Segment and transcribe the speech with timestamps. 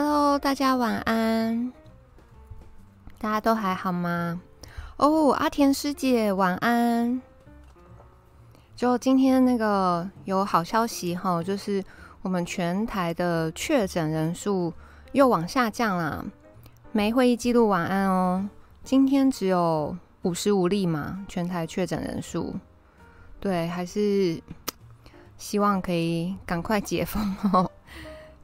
[0.00, 1.72] Hello，大家晚安。
[3.18, 4.40] 大家都还好吗？
[4.96, 7.20] 哦，阿田师姐晚安。
[8.76, 11.82] 就今天那个有好消息哈，就是
[12.22, 14.72] 我们全台的确诊人数
[15.10, 16.24] 又往下降了。
[16.92, 18.48] 没会议记录晚安哦。
[18.84, 22.54] 今天只有五十五例嘛，全台确诊人数。
[23.40, 24.40] 对，还是
[25.36, 27.68] 希望可以赶快解封哦。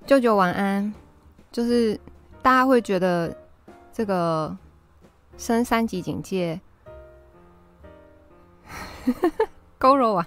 [0.05, 0.93] 舅舅晚安。
[1.55, 1.97] 就是
[2.43, 3.33] 大家会觉得
[3.93, 4.59] 这个
[5.39, 6.61] 升三级警戒，
[9.79, 10.27] 勾柔完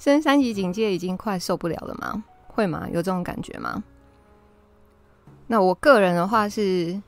[0.00, 2.24] 升三级警戒已经快受不了了吗？
[2.48, 2.88] 会吗？
[2.88, 3.84] 有这种感觉吗？
[5.46, 7.00] 那我个人的话是，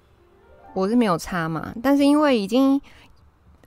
[0.73, 2.81] 我是没有差嘛，但是因为已经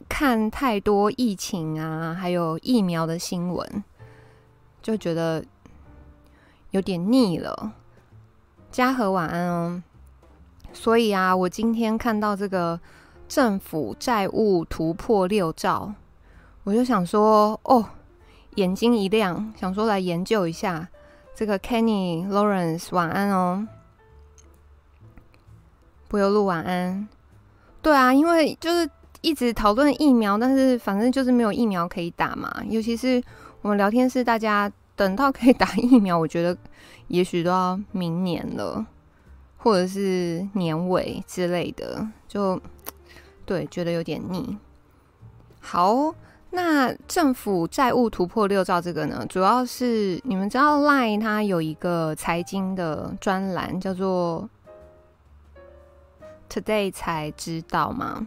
[0.07, 3.83] 看太多疫情啊，还有疫苗的新闻，
[4.81, 5.43] 就觉得
[6.71, 7.73] 有点腻了。
[8.71, 9.83] 嘉禾晚安哦。
[10.81, 12.79] 所以啊，我今天看到这个
[13.27, 15.93] 政府债务突破六兆，
[16.63, 17.85] 我就想说，哦，
[18.55, 20.87] 眼睛一亮，想说来研究一下
[21.35, 23.67] 这个 Kenny Lawrence 晚安哦，
[26.07, 27.05] 不由路晚安。
[27.81, 32.49] 对啊，因为就是一直讨论疫苗，但是反正就是没有疫苗可以打嘛。
[32.69, 33.21] 尤其是
[33.61, 36.57] 我们聊天室大家等到可以打疫苗，我觉得
[37.09, 38.85] 也许都要明年了。
[39.61, 42.59] 或者是年尾之类的，就
[43.45, 44.57] 对，觉得有点腻。
[45.59, 46.15] 好，
[46.51, 54.49] 那政府债务突破六兆这个呢，主要是你们知道 Line 它有一个财经的专栏叫做
[56.49, 58.25] Today 才知道吗？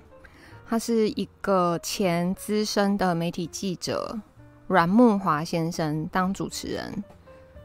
[0.68, 4.18] 他是一个前资深的媒体记者
[4.66, 7.02] 阮木华先生当主持人，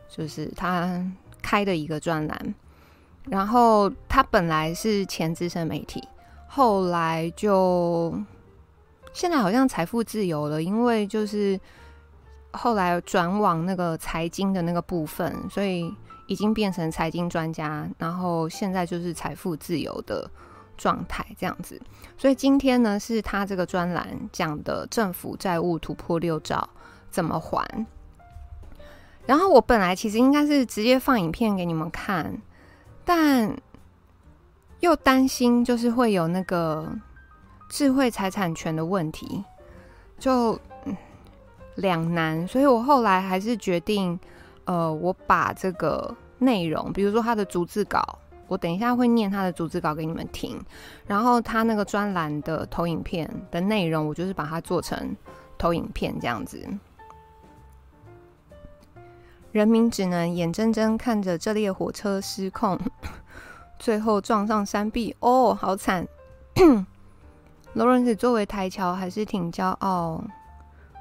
[0.10, 1.06] 就是他
[1.42, 2.56] 开的一个专栏。
[3.30, 6.02] 然后他本来是前资深媒体，
[6.48, 8.18] 后来就
[9.12, 11.60] 现在好像财富自由了，因为就是
[12.52, 15.94] 后来转往那个财经的那个部分，所以
[16.28, 17.86] 已经变成财经专家。
[17.98, 20.30] 然后现在就是财富自由的
[20.78, 21.82] 状态这样子。
[22.18, 26.70] 所以今天呢，是他这个专栏讲的政府债务突破六兆
[27.12, 27.86] 怎么还。
[29.26, 32.42] 然后我本来其实应该是直接放影片给你们看。
[33.07, 33.56] 但
[34.81, 36.85] 又担心，就是会有那个
[37.69, 39.41] 智慧财产权的问题，
[40.19, 40.59] 就
[41.75, 42.45] 两难。
[42.45, 44.19] 所以我后来还是决定，
[44.66, 48.19] 呃，我把这个内容，比如说他的逐字稿，
[48.50, 50.62] 我等一下会念他的逐字稿给你们听。
[51.06, 55.16] 然后他那个专栏的投影片的内容，我就是把它做成
[55.57, 56.62] 投影片这样子。
[59.52, 62.80] 人民只能眼睁睁看着这列火车失控，
[63.80, 65.16] 最后撞上山壁。
[65.19, 66.08] 哦，好惨！
[67.74, 70.24] 罗伦斯作为台侨还是挺骄傲。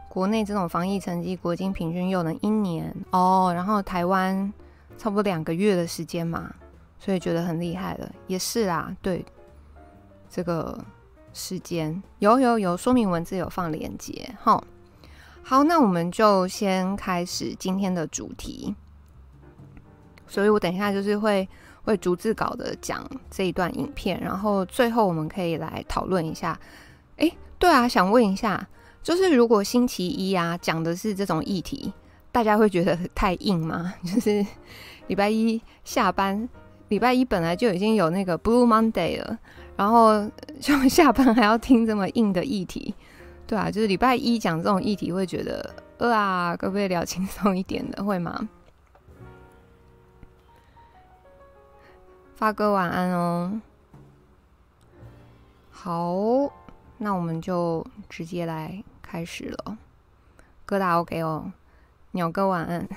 [0.08, 4.52] 国内这种防疫成绩，国境平均又能一年哦，然后台湾
[4.96, 6.54] 差不多两个月的时间嘛，
[6.98, 8.10] 所以觉得很厉害了。
[8.26, 9.24] 也是啦，对
[10.30, 10.78] 这个
[11.34, 14.62] 时间有有有说明文字有放连结哈。
[15.48, 18.74] 好，那我们就先开始今天的主题。
[20.26, 21.48] 所以我等一下就是会
[21.84, 26.58] 会逐字稿的讲这一段影片，然后最后我们可以来讨论一下。
[27.18, 28.66] 诶，对啊，想问一下，
[29.04, 31.92] 就是如果星期一啊讲的是这种议题，
[32.32, 33.94] 大家会觉得太硬吗？
[34.02, 34.44] 就是
[35.06, 36.48] 礼拜一下班，
[36.88, 39.38] 礼拜一本来就已经有那个 Blue Monday 了，
[39.76, 40.28] 然后
[40.60, 42.96] 就下班还要听这么硬的议题。
[43.46, 48.48] 对啊，就是礼拜一讲这种议题，会觉得呃啊，可不可以聊轻松一点的，会吗？
[52.34, 53.60] 发哥晚安哦。
[55.70, 56.14] 好，
[56.98, 59.78] 那我们就直接来开始了。
[60.64, 61.52] 哥大 OK 哦，
[62.10, 62.88] 鸟哥晚安。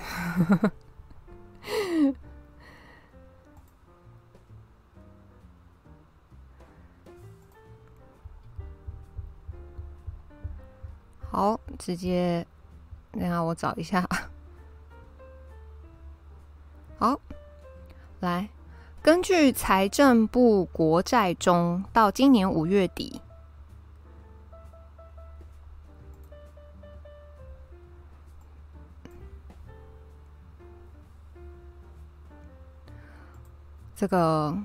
[11.40, 12.46] 好，直接，
[13.14, 14.06] 等下我找一下。
[16.98, 17.18] 好，
[18.20, 18.50] 来，
[19.02, 23.22] 根据财政部国债中，到今年五月底，
[33.96, 34.58] 这个。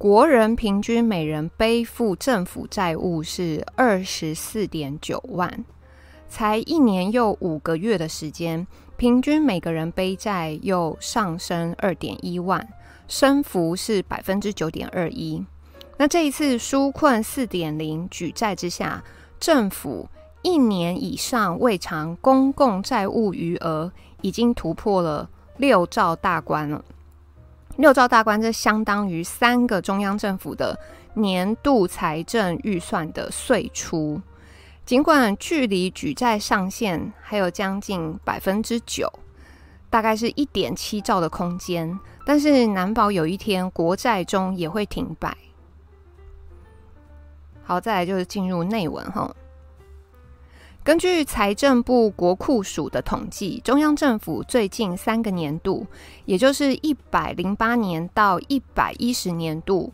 [0.00, 5.62] 国人平均每人背负政府债务是二十四点九万，
[6.26, 8.66] 才一年又五个月的时间，
[8.96, 12.66] 平均每个人背债又上升二点一万，
[13.08, 15.44] 升幅是百分之九点二一。
[15.98, 19.04] 那这一次纾困四点零举债之下，
[19.38, 20.08] 政府
[20.40, 23.92] 一年以上未偿公共债务余额
[24.22, 26.82] 已经突破了六兆大关了。
[27.80, 30.78] 六兆大关，这相当于三个中央政府的
[31.14, 34.20] 年度财政预算的岁出。
[34.84, 39.10] 尽管距离举债上限还有将近百分之九，
[39.88, 45.34] 大概是一点七兆的空间，但是难保有一天国债中也会停摆。
[47.62, 49.34] 好，再来就是进入内文哈。
[50.82, 55.86] 根据财政部国库署的统计，中央政府最近三个年度，
[56.24, 59.92] 也就是一百零八年到一百一十年度，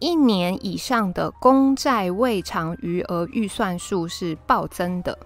[0.00, 5.16] 一年以上的公债未偿余额预算数是暴增的。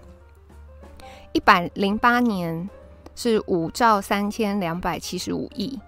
[1.33, 2.69] 一百零八年
[3.15, 5.79] 是五兆三千两百七十五亿，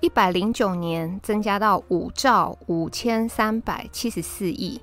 [0.00, 4.80] 一百零九年增加到五兆五千三百七十四亿。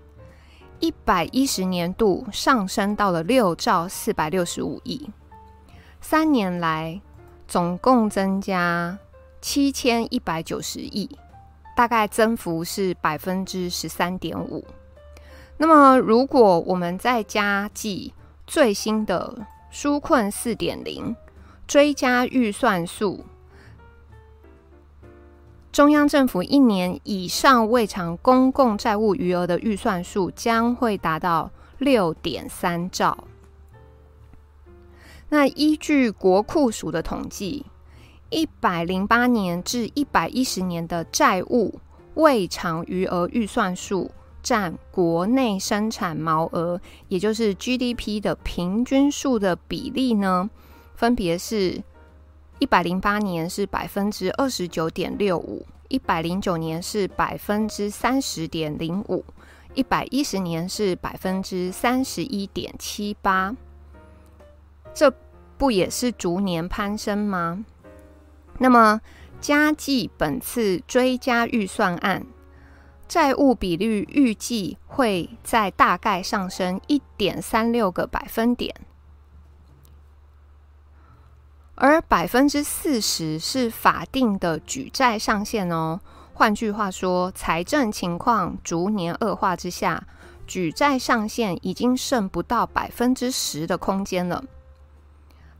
[0.81, 5.09] 一百一十年度上升到了六兆四百六十五亿，
[6.01, 6.99] 三年来
[7.47, 8.97] 总共增加
[9.39, 11.07] 七千一百九十亿，
[11.77, 14.65] 大概增幅是百分之十三点五。
[15.57, 18.13] 那么，如果我们再加计
[18.47, 21.15] 最新的纾困四点零
[21.67, 23.23] 追加预算数。
[25.71, 33.25] 中央政府一年以上未偿公共债务余额的预算数将会达到六点三兆。
[35.29, 37.65] 那依据国库署的统计，
[38.29, 41.79] 一百零八年至一百一十年的债务
[42.15, 44.11] 未偿余额预算数
[44.43, 50.49] 占国内生产毛额，也就是 GDP 的平均数的比例呢，
[50.95, 51.81] 分别是。
[52.61, 59.25] 一百零八年是百分之二十九点六五，一百零九年是百分之三十点零五，
[59.73, 63.55] 一百一十年是百分之三十一点七八。
[64.93, 65.11] 这
[65.57, 67.65] 不也是逐年攀升吗？
[68.59, 69.01] 那么
[69.39, 72.27] 加计本次追加预算案，
[73.07, 78.75] 债务比率预计会在大概上升一点三六个百分点。
[81.75, 85.99] 而百分之四十是法定的举债上限哦。
[86.33, 90.05] 换句话说，财政情况逐年恶化之下，
[90.47, 94.43] 举债上限已经剩不到百分之十的空间了。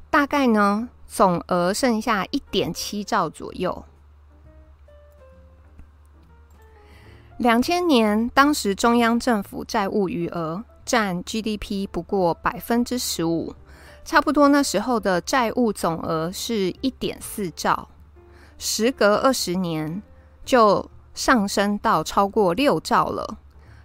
[0.10, 3.84] 大概呢，总额剩下一点七兆左右。
[7.38, 13.56] 两千年，当时中央政府债务余额占 GDP 不过百分之十五。
[14.04, 17.88] 差不多那时候的债务总额是一点四兆，
[18.58, 20.02] 时隔二十年
[20.44, 23.38] 就上升到超过六兆了，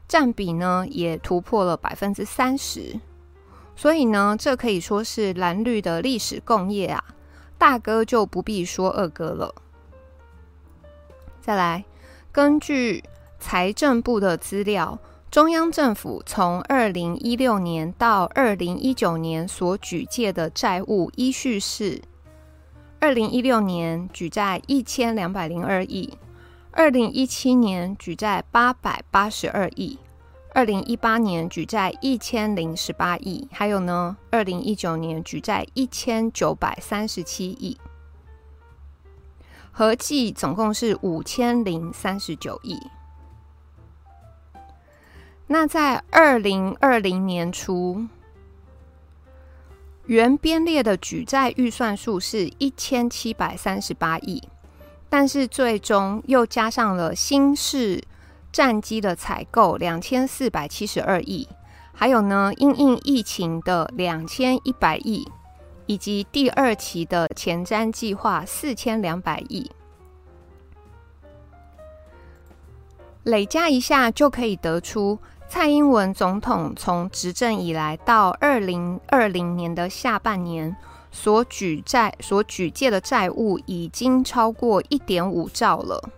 [0.09, 2.99] 占比呢也突破了百分之三十，
[3.77, 7.05] 所以呢，这可以说是蓝绿的历史共业啊，
[7.59, 9.55] 大哥就不必说二哥了。
[11.41, 11.85] 再来，
[12.33, 13.05] 根据
[13.39, 14.99] 财政部的资料。
[15.37, 22.01] 中央政府从二零一六年到二零一九年所举借的债务依序是：
[22.99, 26.17] 二零一六年举债一千两百零二亿，
[26.71, 29.99] 二零一七年举债八百八十二亿，
[30.55, 37.77] 二零一八年举债一千零十八亿，还有呢，二零一九年举债一千九百三十七亿，
[39.71, 42.79] 合计总共是五千零三十九亿。
[45.49, 48.05] 那在二零二零年初，
[50.07, 54.43] 原编列的举债预算数是一千七百三十八亿，
[55.09, 58.03] 但是最终又加上了新式
[58.51, 61.49] 战机的采购两千四百七十二亿，
[61.93, 65.31] 还有呢，因应疫情的两千一百亿，
[65.87, 69.71] 以及第二期的前瞻计划四千两百亿，
[73.23, 75.17] 累加一下就可以得出。
[75.49, 80.77] 蔡英文总统从执政以来到二零二零年的下半年，
[81.11, 86.11] 所举债、所举借的债务已经超过一点五兆了。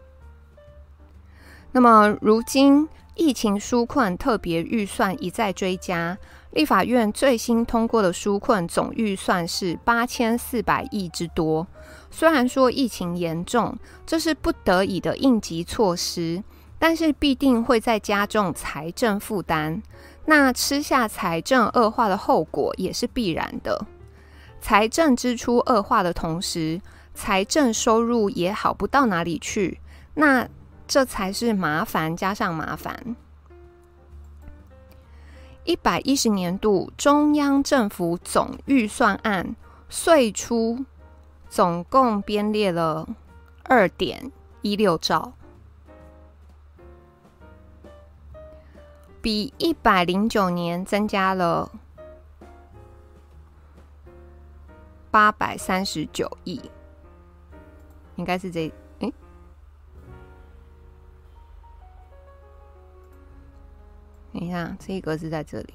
[1.72, 6.16] 那么，如今疫情纾困特别预算一再追加，
[6.52, 11.66] 立法院最新通过的纾困总预算是八千四百亿之多。
[12.10, 16.42] 虽然说疫情严重，这是不得已的应急措施。
[16.78, 19.82] 但是必定会再加重财政负担，
[20.24, 23.86] 那吃下财政恶化的后果也是必然的。
[24.60, 26.80] 财政支出恶化的同时，
[27.14, 29.80] 财政收入也好不到哪里去，
[30.14, 30.48] 那
[30.86, 33.16] 这才是麻烦加上麻烦。
[35.64, 39.54] 一百一十年度中央政府总预算案
[39.90, 40.84] 岁出
[41.50, 43.06] 总共编列了
[43.64, 44.32] 二点
[44.62, 45.32] 一六兆，
[49.20, 51.70] 比一百零九年增加了
[55.10, 56.70] 八百三十九亿，
[58.14, 58.72] 应该是这。
[59.00, 59.12] 哎，
[64.32, 65.74] 等一下，这一格是在这里。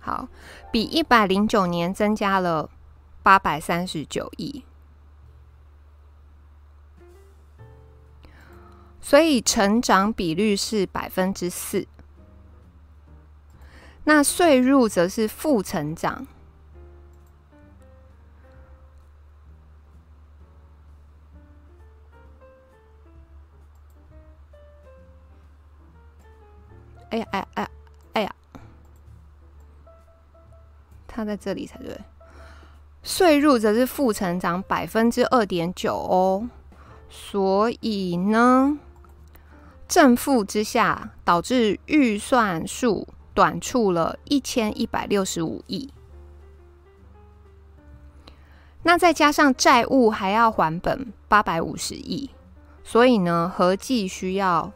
[0.00, 0.28] 好，
[0.72, 2.70] 比一百零九年增加了
[3.22, 4.64] 八百三十九亿，
[9.00, 11.86] 所以成长比率是百分之四。
[14.08, 16.24] 那税入则是负成长。
[27.10, 27.70] 哎呀哎呀哎呀
[28.12, 28.34] 哎呀！
[31.08, 31.98] 它在这里才对。
[33.02, 36.48] 税入则是负成长百分之二点九哦，
[37.10, 38.78] 所以呢，
[39.88, 45.92] 正负之下导致预算数短促了一千一百六十五亿。
[48.82, 52.30] 那再加上债务还要还本八百五十亿，
[52.82, 54.72] 所以呢，合计需要。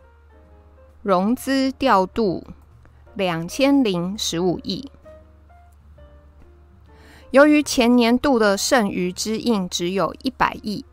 [1.03, 2.45] 融资调度
[3.15, 4.91] 两千零十五亿，
[7.31, 10.85] 由于前年度的剩余支应只有一百亿，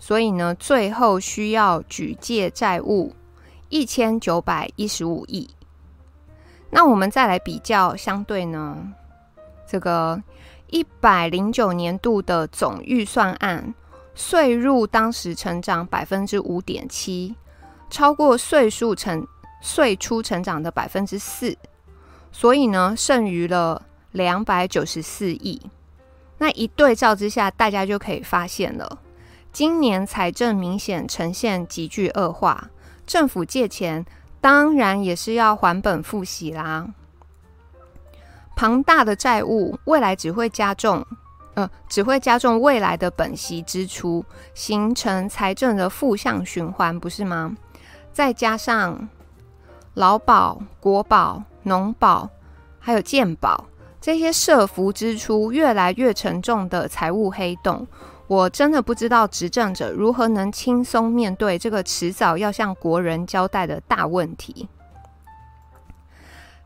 [0.00, 3.14] 所以呢，最后需要举借债务
[3.68, 5.48] 一千九百一十五亿。
[6.70, 8.76] 那我们再来比较相对呢，
[9.66, 10.22] 这个
[10.68, 13.74] 一百零九年度的总预算案
[14.14, 17.34] 税入当时成长百分之五点七。
[17.90, 19.26] 超过岁数成
[19.62, 21.56] 岁出成长的百分之四，
[22.30, 23.80] 所以呢，剩余了
[24.12, 25.58] 两百九十四亿。
[26.36, 28.98] 那一对照之下，大家就可以发现了，
[29.52, 32.68] 今年财政明显呈现急剧恶化，
[33.06, 34.04] 政府借钱
[34.40, 36.86] 当然也是要还本付息啦。
[38.56, 41.04] 庞大的债务未来只会加重，
[41.54, 47.56] 呃，只会加重未来的本息支出，形成财政的负向循环，不是吗？
[48.12, 49.08] 再加上
[49.94, 52.28] 劳保、国保、农保，
[52.80, 53.64] 还有健保
[54.00, 57.86] 这些社福支出越来越沉重的财务黑洞，
[58.28, 64.68] 我真的不知道执政者如何能轻松面对这个迟早要向国人交代的大问题。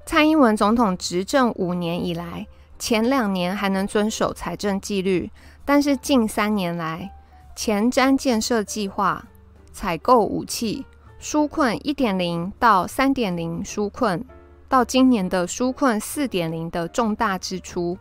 [0.05, 2.47] 蔡英文总统执政五年以来，
[2.79, 5.31] 前两年还能遵守财政纪律，
[5.65, 7.13] 但是近三年来，
[7.55, 9.25] 前瞻建设计划、
[9.73, 10.85] 采购武器。
[11.21, 14.25] 纾困一点零到三点零纾困，
[14.69, 17.97] 到今年的纾困四点零的重大支出，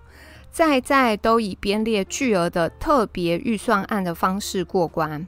[0.52, 5.26] 再再都以编列巨额的特别预算案的方式过关，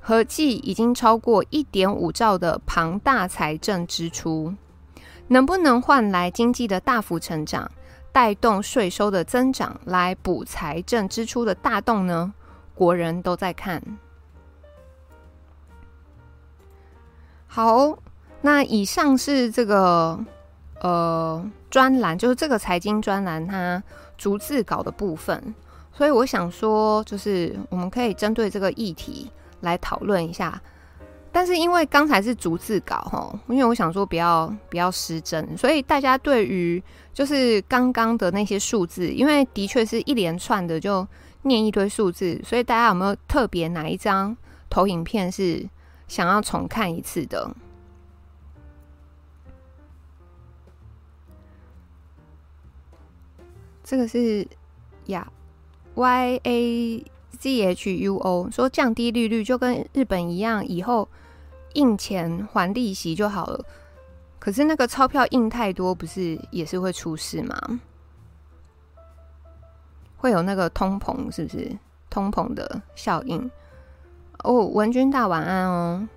[0.00, 4.54] 合计已经超过一点五兆的庞大财政支出，
[5.28, 7.70] 能不能换来经济的大幅成长，
[8.12, 12.32] 带动税收的增长，来补财政支出的大洞呢？
[12.74, 13.82] 国人都在看。
[17.46, 17.98] 好，
[18.40, 20.18] 那以上是这个
[20.80, 23.82] 呃专栏，就是这个财经专栏它
[24.22, 25.52] 逐字稿的部分。
[25.92, 29.28] 所以我想说，就是我们可以针对这个议题
[29.62, 30.62] 来讨论一下。
[31.32, 36.80] 但是因为刚才是逐字稿哈，因为我想说不要不要失真，所以大家对于
[37.12, 41.04] 就是刚刚的那些数字，因为的确是一连串的就
[41.42, 44.36] 念一堆数字，所以大家有没有特别哪一张
[44.70, 45.68] 投影片是？
[46.08, 47.50] 想要重看一次的，
[53.84, 54.46] 这个是
[55.06, 55.30] 呀
[55.94, 57.04] ，Y A
[57.38, 61.08] Z H U O 说降低利率就跟日本一样，以后
[61.74, 63.64] 印钱还利息就好了。
[64.38, 67.80] 可是那个钞票印太多，不是也是会出事吗？
[70.16, 71.76] 会有那个通膨，是不是
[72.08, 73.50] 通膨的效应？
[74.44, 76.08] 哦，文君大晚安哦。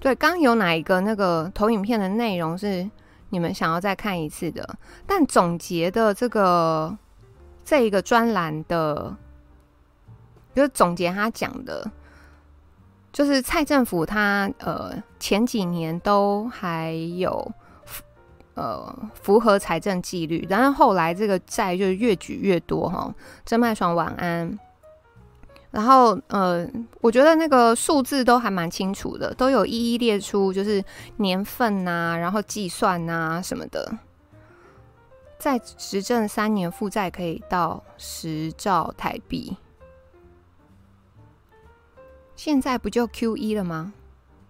[0.00, 2.88] 对，刚有哪一个那个投影片的内容是
[3.30, 4.78] 你们想要再看一次的？
[5.06, 6.96] 但总结的这个
[7.64, 9.16] 这一个专栏的，
[10.54, 11.90] 就是总结他讲的，
[13.12, 17.52] 就是蔡政府他呃前几年都还有
[18.54, 23.14] 呃符合财政纪律，但是后来这个债就越举越多哈。
[23.44, 24.58] 郑麦爽晚安。
[25.70, 26.66] 然后呃，
[27.00, 30.82] 我觉得那个数字都还蛮清楚的，都有一一列出，就是
[31.18, 33.98] 年份呐，然后计算呐什么的。
[35.38, 39.56] 在执政三年，负债可以到十兆台币。
[42.34, 43.92] 现在不就 Q 一了吗？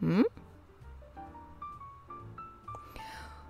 [0.01, 0.25] 嗯。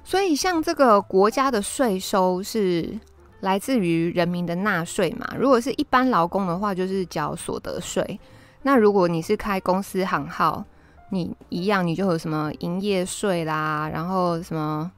[0.03, 2.99] 所以像这个国家的税收是
[3.41, 5.27] 来自于人民的纳税嘛。
[5.39, 8.19] 如果是一般劳工的话，就是缴所得税。
[8.63, 10.65] 那如果你是开公司行号，
[11.11, 14.91] 你一样，你就有什么营业税啦，然后什么。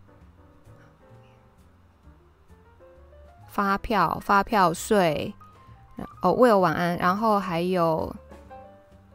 [3.52, 5.34] 发票、发票税，
[6.22, 8.14] 哦，为了晚安，然后还有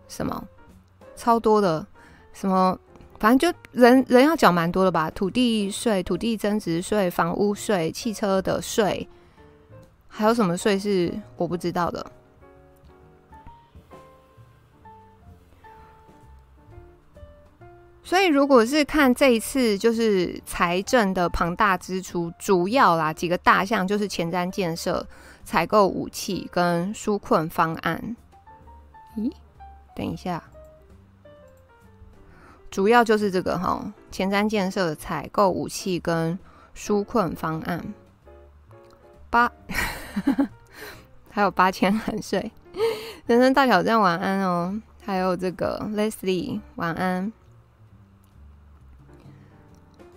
[0.10, 0.46] 什么
[1.16, 1.88] 超多的
[2.34, 2.78] 什么，
[3.20, 5.10] 反正就人人要缴蛮多的吧？
[5.12, 9.08] 土地税、土地增值税、房屋税、汽车的税，
[10.08, 12.06] 还有什么税是我不知道的？
[18.04, 25.04] 所以，如果是看这一次就是财政的庞大支出，主要啦几个大项就是前瞻建设、
[25.44, 28.16] 采购武器跟纾困方案。
[29.18, 29.32] 咦，
[29.96, 30.44] 等一下，
[32.76, 36.38] 主要就是这个哈，前瞻建设、采购武器跟
[36.76, 37.82] 纾困方案。
[39.30, 39.50] 八，
[41.32, 42.52] 还有八千含税，
[43.28, 47.32] 人生大挑战晚安哦，还有这个 Leslie 晚安。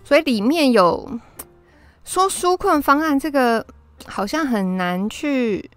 [0.03, 1.17] 所以里面有
[2.03, 3.65] 说纾困方案，这个
[4.05, 5.71] 好像很难去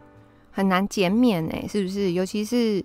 [0.50, 2.10] 很难减免哎，是不是？
[2.10, 2.84] 尤其是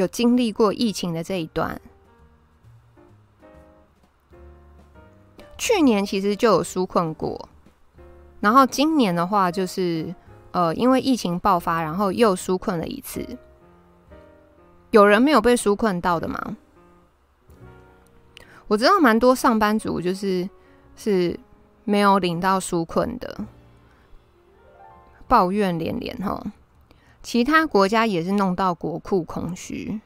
[0.00, 1.78] 有经历过疫情的这一段，
[5.58, 7.48] 去年其实就有纾困过，
[8.40, 10.14] 然后今年的话就是
[10.52, 13.24] 呃，因为疫情爆发，然后又纾困了一次。
[14.90, 16.56] 有人没有被纾困到的吗？
[18.66, 20.48] 我知道蛮多上班族就是
[20.96, 21.38] 是
[21.84, 23.44] 没有领到纾困的，
[25.28, 26.42] 抱怨连连哈。
[27.22, 30.00] 其他国家也是弄到国库空虚。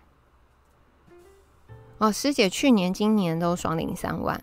[1.99, 4.43] 哦，师姐去年、今年都双领三万。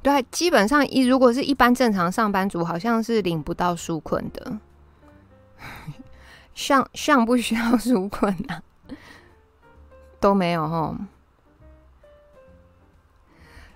[0.00, 4.58] 对，基本上一如果是一般正常上班族，好像是领不到纾困的。
[6.54, 8.62] 像像不需要纾困啊？
[10.20, 10.96] 都没有哦。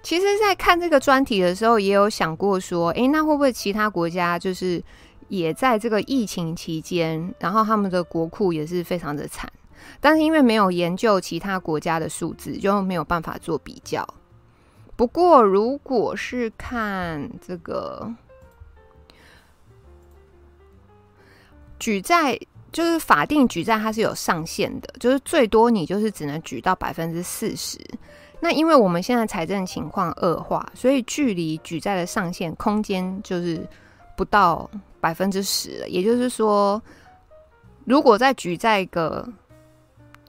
[0.01, 4.83] 其实，在看这个专题的时候，也有想过说，诶，那会不会其他国家就是
[5.29, 9.51] 也在这个疫情期间，然后他们的国库也是非常的惨？
[10.01, 14.07] 但是因为没有研究其他国家的数字，就没有办法做比较。
[14.97, 18.12] 不过，如果是看这个
[21.79, 22.38] 举债，
[22.73, 27.79] 就是法定举债，它是有上限的，就是最多你就是只能举到百分之四十。
[28.41, 33.67] 那因为我们现在财政情况恶化，所以距离举债的上限空间就是
[34.17, 34.69] 不到
[35.01, 35.85] 百分之十。
[35.89, 36.81] 也就是说，
[37.85, 39.29] 如果再举债个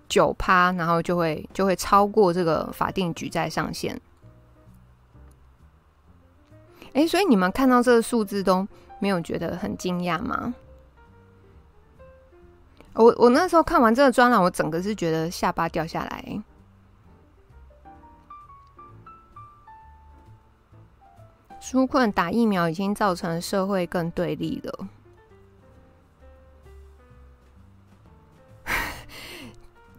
[0.08, 4.00] 九趴，然后就会就会超过这个法定举债上限。
[6.94, 8.68] 哎，所以你们看到这个数字都
[9.00, 10.54] 没有觉得很惊讶吗？
[12.94, 16.44] 我我那时候看完这个专栏，我整个是觉得下巴掉下来。
[21.70, 24.88] 纾困打疫苗已经造成社会更对立了。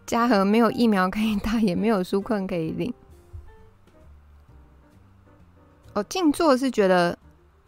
[0.05, 2.93] 嘉禾没有疫苗可以打，也没有纾困可以领。
[5.93, 7.17] 哦，静坐是觉得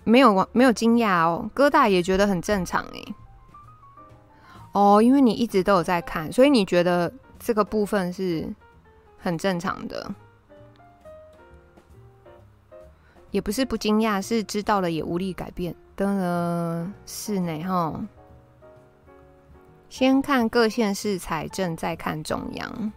[0.03, 3.15] 没有没有惊讶哦，哥大也觉得很正常哎。
[4.73, 8.53] 哦，因为你一直都有在看，所以你觉得这个部分是
[9.17, 10.13] 很正常的。
[13.33, 17.99] 也不是不惊讶，是知道了也无力改变的，是呢哈。
[19.89, 22.93] 先看各县市财政，再看中央。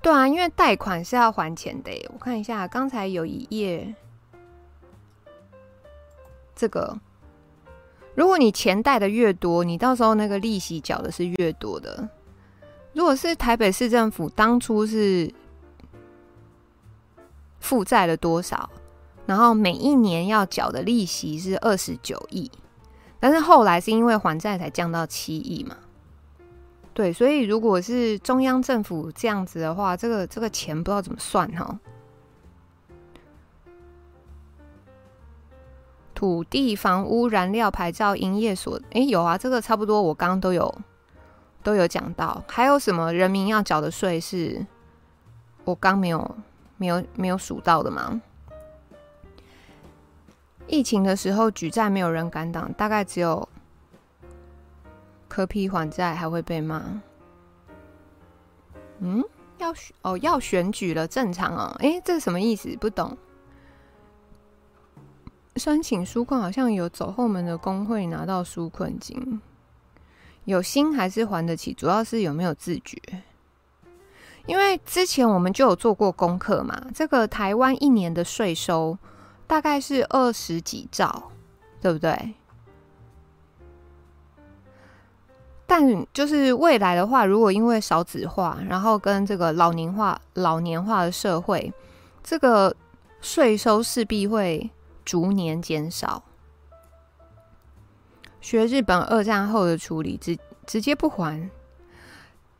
[0.00, 1.92] 对啊，因为贷款是要还钱的。
[2.12, 3.94] 我看一下，刚才有一页，
[6.56, 6.98] 这个，
[8.16, 12.08] 如果你钱贷的越多，你到时候那个利息缴的是越多的。
[12.94, 15.32] 如果是台北市政府当初是。
[17.62, 18.68] 负债了多少？
[19.24, 22.50] 然后每一年要缴的利息是二十九亿，
[23.20, 25.76] 但是后来是因为还债才降到七亿嘛。
[26.92, 31.78] 对，所以如果是中央政府这样子的话，这个这个钱不知道怎么算哈。
[36.14, 40.72] 土地、房屋、燃料、牌照、营业所，诶，有啊，这个差不多，我刚刚都有
[41.62, 42.44] 都有讲到。
[42.46, 44.66] 还有什么人民要缴的税是
[45.64, 46.36] 我刚没有
[46.82, 48.20] 没有没有数到的吗？
[50.66, 53.48] 疫情的时候举债没有人敢挡，大概只有
[55.28, 57.00] 可批还债还会被骂。
[58.98, 59.22] 嗯，
[59.58, 61.76] 要选哦要选举了，正常哦。
[61.78, 62.76] 诶，这是什么意思？
[62.78, 63.16] 不懂。
[65.54, 69.40] 申请纾困好像有走后门的工会拿到纾困金，
[70.46, 73.00] 有心还是还得起，主要是有没有自觉。
[74.46, 78.96] 因为之前我们就有做过功课嘛，这个台湾一年的税收
[79.46, 81.30] 大概是二十几兆，
[81.80, 82.34] 对不对？
[85.66, 91.72] 但就是未来的话，如果因为少子化，然后跟这个老年化、老年化的社会，
[92.22, 92.74] 这个
[93.20, 94.70] 税收势必会。
[95.04, 96.22] 逐年减少。
[98.40, 101.50] 学日本二战后的处理，直直接不还。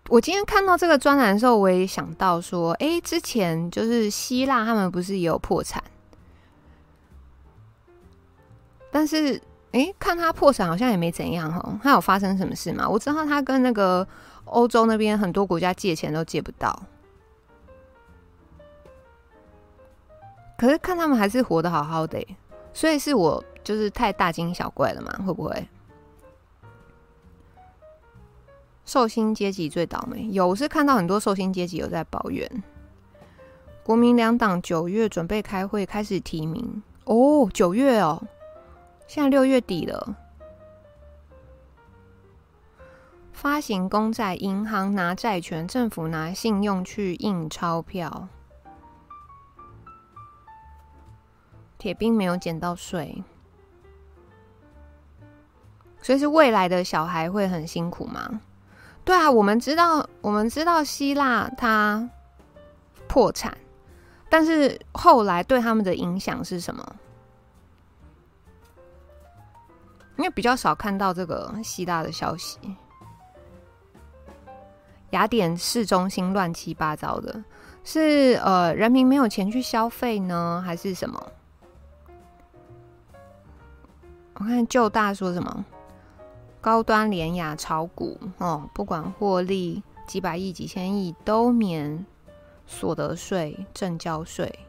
[0.09, 5.83] 我今天看到这个专栏的时候，我也想到说，哎，之前就是希腊他们不是也有破产？
[8.91, 11.79] 但是，哎，看他破产好像也没怎样哈。
[11.83, 12.87] 他有发生什么事吗？
[12.87, 14.07] 我知道他跟那个
[14.45, 16.83] 欧洲那边很多国家借钱都借不到。
[20.59, 22.25] 可是看他们还是活得好好的，
[22.75, 25.11] 所以是我就是太大惊小怪了嘛？
[25.25, 25.69] 会不会？
[28.85, 32.63] 受薪阶级最倒霉，有，我是看到很多受薪阶级有在抱怨。
[33.83, 38.23] 国民两党九月准备开会开始提名哦，九月哦，
[39.07, 40.17] 现在六月底了。
[43.33, 48.29] 发行公债，银行拿债权，政府拿信用去印钞票。
[51.77, 53.25] 铁兵没有减到税，
[56.01, 58.41] 所以是未来的小孩会很辛苦吗？
[59.05, 62.09] 对啊，我们知道，我们知道希腊它
[63.09, 63.57] 破产，
[64.31, 66.97] 但是后来对他们的影响是什么？
[70.17, 72.59] 因为比较少看到这个希腊的消息，
[75.11, 77.43] 雅典市中心乱七八糟的，
[77.83, 81.33] 是呃人民没有钱去消费呢，还是什么？
[84.35, 85.65] 我看旧大说什么
[86.63, 92.07] 高端联雅炒股哦，不管获利几百亿、几千亿都免
[92.69, 94.61] 所得税、证交税。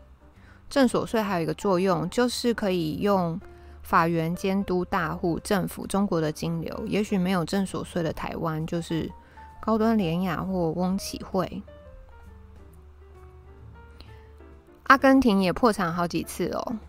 [0.70, 3.40] 证所税还有一个作用，就是可以用
[3.84, 6.84] 法源监督大户、政府、中国的金流。
[6.88, 9.08] 也许没有证所税的台湾，就是
[9.62, 11.62] 高端联雅或翁启惠。
[14.86, 16.80] 阿根廷也破产好几次哦。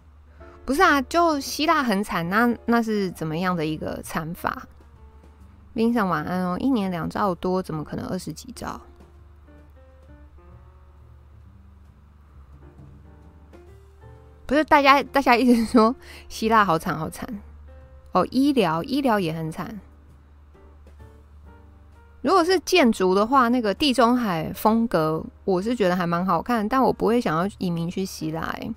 [0.64, 4.66] 不是啊，就希腊很惨，那那是怎么样的一个惨法？
[5.74, 8.80] 冰上晚安哦，一年两兆多，怎么可能二十几兆？
[14.46, 15.94] 不是，大家大家一直说
[16.28, 17.28] 希腊好惨好惨
[18.12, 19.80] 哦，医疗医疗也很惨。
[22.20, 28.74] 如果是建筑的话，那个地中海风格，我是觉得还蛮好看，但我不会想要移民去希腊欸。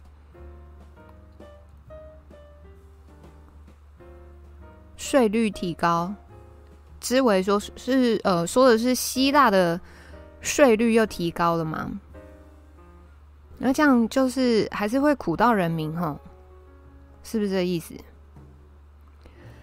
[4.96, 6.16] 税率提高，
[7.00, 9.80] 之为说是呃说的是希腊的
[10.42, 12.00] 税率又提高了吗？
[13.60, 16.20] 那这样就是还是会苦到人民哈，
[17.24, 17.96] 是不是这意思？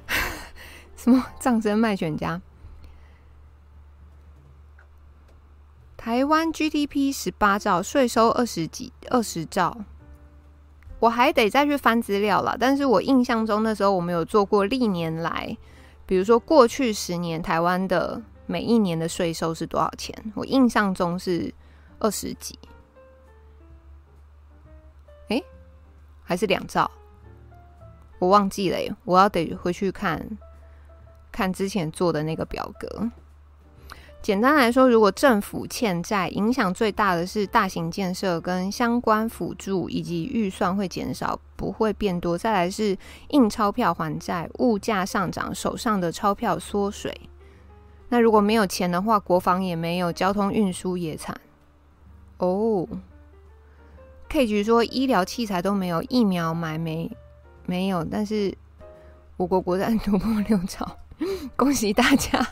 [0.97, 2.41] 什么葬身卖全家？
[5.97, 9.85] 台湾 GDP 十八兆，税收二十几二十兆。
[11.01, 15.57] 我还得再去翻资料了，但是我印象中那时候我们有做过历年来，
[16.07, 20.15] 比如说过去十年台湾的每一年的税收是多少钱？
[20.35, 21.53] 我印象中是
[21.99, 22.59] 二十几，
[25.29, 25.43] 哎，
[26.23, 26.91] 还是两兆？
[28.19, 30.27] 我忘记了耶，我要得回去看
[31.33, 33.11] 看之前做的那个表格。
[34.25, 42.39] 简单来说，如果政府欠债，影响最大的是大型建设跟相关辅助，以及预算会减少，不会变多。
[42.39, 42.97] 再来是
[43.29, 47.15] 印钞票还债，物价上涨，手上的钞票缩水。
[48.09, 51.39] 那如果没有钱的话，国防也没有，交通运输也惨。
[52.39, 52.89] 哦
[54.31, 57.15] ，K 局说医疗器材都没有，疫苗买没
[57.67, 58.57] 没有，但是
[59.37, 60.97] 我国国债突破六 兆，
[61.57, 62.49] 恭喜大家。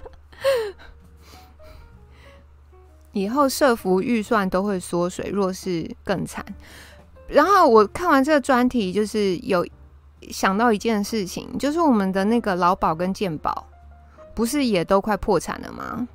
[3.12, 6.44] 以后社福预算都会缩水，弱势更惨。
[7.28, 9.66] 然后我看完这个专题，就是有
[10.30, 13.66] 想到一件事情，就是我们的那个劳保跟健保，
[14.34, 16.06] 不是也都快破产了吗？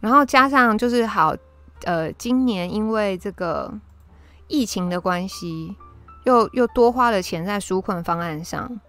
[0.00, 1.34] 然后加上就是好，
[1.84, 3.72] 呃，今年因为这个
[4.48, 5.74] 疫情的关系，
[6.24, 8.80] 又又多花了钱在纾困方案上，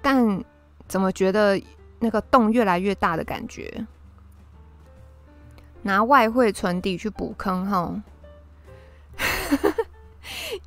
[0.00, 0.42] 但
[0.88, 1.60] 怎么觉得
[1.98, 3.86] 那个洞越来越大的感觉？
[5.82, 8.02] 拿外汇存底去补坑，哈。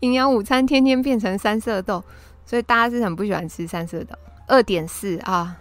[0.02, 2.04] 营养午餐天天变成三色豆，
[2.46, 4.16] 所以大家是很不喜欢吃三色豆。
[4.48, 5.58] 二点四啊，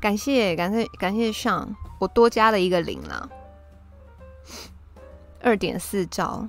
[0.00, 3.30] 感谢感谢感谢上，我多加了一个零了。
[5.40, 6.46] 二点四兆，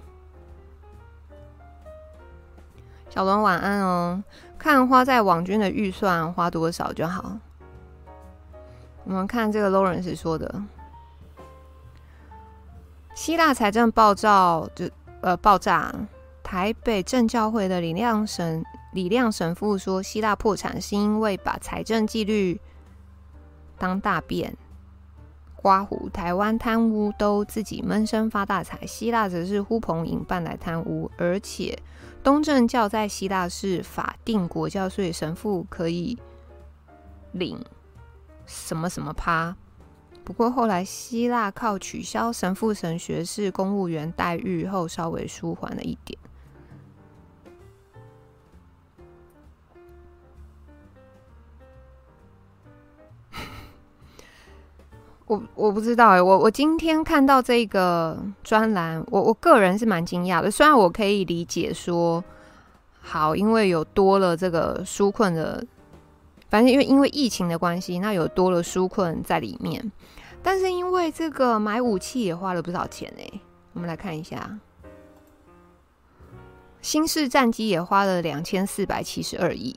[3.09, 4.23] 小龙晚安哦。
[4.57, 7.37] 看花在网军的预算花多少就好。
[9.05, 10.61] 我们看这个 Lawrence 说的，
[13.19, 15.93] 希腊财政暴躁就呃爆炸。
[16.41, 22.61] 台北正教会的李亮神李亮神父说，希腊破产是因为把财政纪律
[23.77, 24.55] 当大便
[25.57, 31.77] 刮胡，台湾贪污都自己闷声发大财，希腊则是呼朋引伴来贪污，而且
[32.23, 36.17] 东正教在希腊是法定国教，所以神父可以
[37.33, 37.61] 领
[38.45, 39.57] 什么什么趴。
[40.29, 46.19] 不过后来希腊靠取消神父神学士公务员待遇后，稍微舒缓了一点。
[55.25, 60.51] 我我不知道哎，我我今天看到这个专栏，我我个人是蛮惊讶的。
[60.51, 62.23] 虽然我可以理解说，
[63.01, 65.65] 好，因为有多了这个纾困的，
[66.49, 69.91] 反正因为因为疫情的关系，那有多了纾困在里面。
[70.41, 73.39] 但是因为这个买武器也花了不少钱哎，
[73.73, 74.57] 我们来看一下，
[76.81, 79.75] 新式战机也花了两千四百七十二亿。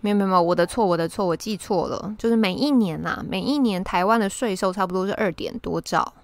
[0.00, 2.14] 没有没有，我的错，我的错，我记错了。
[2.16, 6.14] 就是每一年呐、啊，每一年台湾的税收差不多是二点多兆。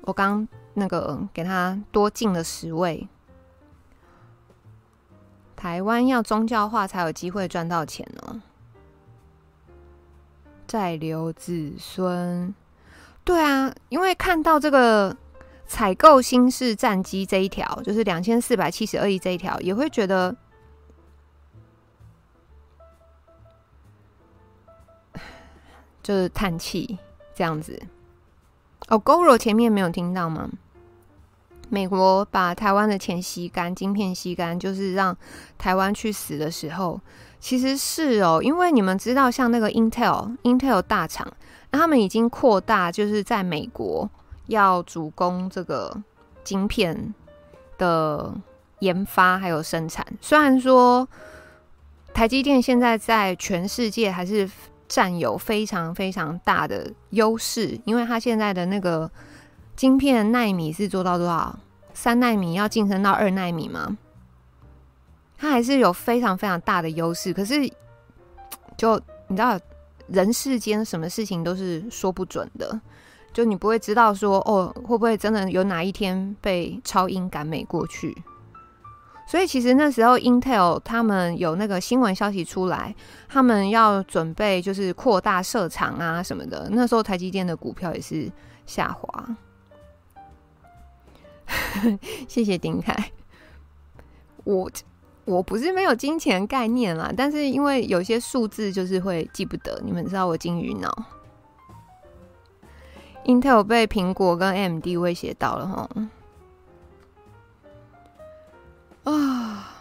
[0.00, 3.06] 我刚那个给他多进了十位。
[5.54, 8.42] 台湾要宗教化才有机会赚到钱呢。
[10.68, 12.54] 再留子孙，
[13.24, 15.16] 对啊，因为看到这个
[15.66, 20.36] 采购新式战机这一条，就是两千四百七十二亿这一条，也会觉得。
[26.00, 26.98] 就是叹气
[27.34, 27.78] 这样子
[28.88, 28.98] 哦。
[28.98, 30.48] Goro 前面没有听到吗？
[31.68, 35.14] 美国把台湾的钱吸干，晶片吸干，就是让
[35.58, 36.98] 台湾去死的时候，
[37.40, 38.40] 其实是哦。
[38.42, 41.26] 因为你们知道，像那个 Intel，Intel 大厂，
[41.70, 44.08] 那他们已经扩大，就是在美国
[44.46, 46.02] 要主攻这个
[46.44, 47.14] 晶片
[47.76, 48.34] 的
[48.80, 50.06] 研发还有生产。
[50.20, 51.08] 虽然说
[52.12, 54.48] 台积电现在在全世界还是。
[54.90, 59.10] 占有非常非常大的优势，因为它现在的那个
[59.76, 61.58] 晶片纳米是做到多少？
[61.92, 63.98] 三纳米要晋升到二纳米吗？
[65.38, 67.32] 它还是有非常非常大的优势。
[67.32, 67.54] 可是，
[68.76, 69.58] 就你知道，
[70.08, 72.78] 人世间什么事情都是说不准的，
[73.32, 78.16] 就你不会知道说哦，会不会真的有哪一天被超英赶美过去？
[79.26, 82.94] 所以其实那时候，Intel 他们有那个新闻消息出来，
[83.28, 86.66] 他们要准备就是扩大设厂啊什么的。
[86.72, 88.32] 那时候台积电的股票也是
[88.64, 89.36] 下滑。
[92.26, 93.12] 谢谢丁凯，
[94.44, 94.70] 我
[95.28, 99.78] 我不是没有金钱概念啦，但是因为有些数字就是会记不得。
[99.84, 100.90] 你们知道我金鱼脑
[103.26, 105.90] ，Intel 被苹果跟 MD 威胁到了哈。
[109.04, 109.77] 啊，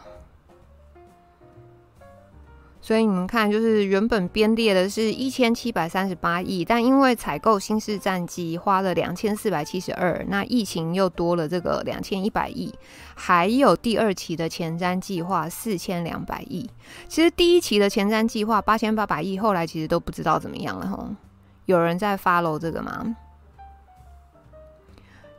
[2.88, 12.74] 所以你们看，就是原本编列的是一千七百三十八亿，但因为采购新式战机花了两千四百七十二，那疫情又多了这个两千一百亿，
[13.14, 16.66] 还有第二期的前瞻计划四千两百亿。
[17.10, 21.10] 其实第一期的前瞻计划八千八百亿，后来其实都不知道怎么样了哈。
[21.66, 23.18] 有人在 follow 这个吗？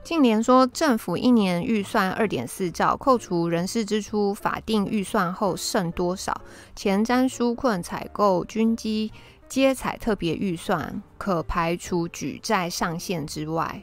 [0.09, 6.41] 近年说，政府一年预算二点四兆，扣除人事支出、法定预算后剩多少？
[6.75, 9.13] 前瞻纾困、采购军机
[9.51, 13.83] 皆采特别预算，可排除举债上限之外。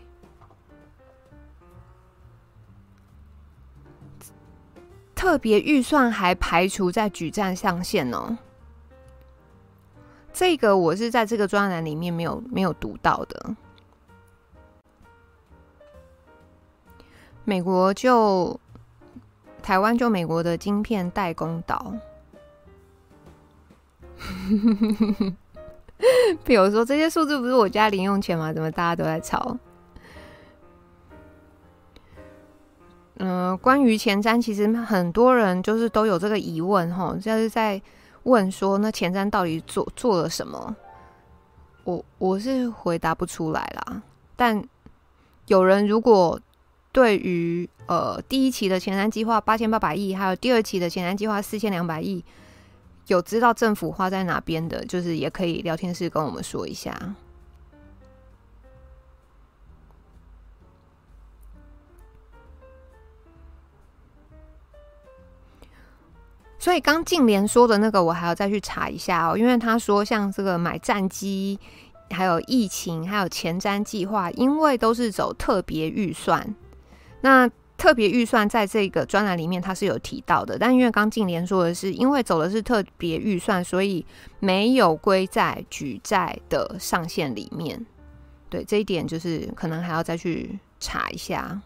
[5.14, 8.40] 特别预算还排除在举债上限呢？
[10.34, 13.56] 这个我是在这个专栏里面没有没有读到的。
[17.46, 18.60] 美国就
[19.62, 21.94] 台湾就美国的晶片代工岛。
[26.44, 28.52] 比如说，这些数字不是我家零用钱吗？
[28.52, 29.58] 怎么大家都在抄？
[33.18, 37.82] 嗯、呃，关于前瞻，其实很多人就是都有这个疑问，哈，就是在
[38.24, 40.76] 问说，那前瞻到底做做了什么？
[41.84, 44.02] 我我是回答不出来啦。
[44.36, 44.62] 但
[45.48, 46.40] 有人如果
[46.96, 52.24] 对于呃第一期的前瞻计划八千八百亿，还有第二期的前瞻计划四千两百亿，
[53.08, 56.98] 有知道政府花在哪边的，就是也可以聊天室跟我们说一下。
[66.58, 71.60] 所以刚净莲说的那个，我还要再去查一下哦，因为他说像这个买战机，
[72.12, 76.56] 还有疫情，还有前瞻计划，因为都是走特别预算。
[77.26, 84.06] 那特别预算在这个专栏里面它是有提到的，但因为刚净莲说的是，因为走的是特别预算，所以
[84.40, 87.84] 没有归在举债的上限里面。
[88.48, 91.60] 对，这一点就是可能还要再去查一下。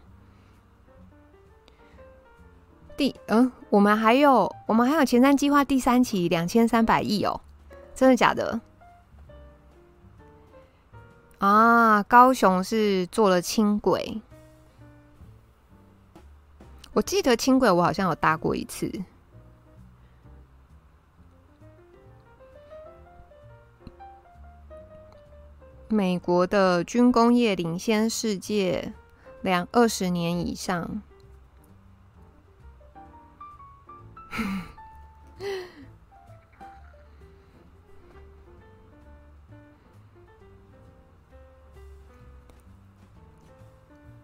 [2.96, 7.38] 第嗯，我们还有我们还有前瞻计划第三期两千三百亿哦，
[7.94, 8.58] 真的假的？
[11.36, 14.22] 啊，高雄是做了轻轨，
[16.92, 18.90] 我记得轻轨我好像有搭过一次。
[25.88, 28.92] 美国的军工业领先世界
[29.42, 31.02] 两二十年以上。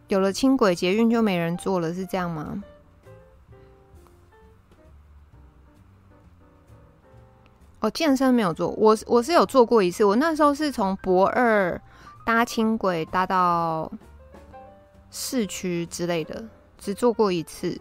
[0.08, 2.62] 有了轻轨捷运就没人坐了，是这样吗？
[7.80, 10.04] 哦，健身没有坐，我我是有坐过一次。
[10.04, 11.80] 我那时候是从博二
[12.24, 13.92] 搭轻轨搭到
[15.10, 16.42] 市区之类的，
[16.78, 17.78] 只坐过一次。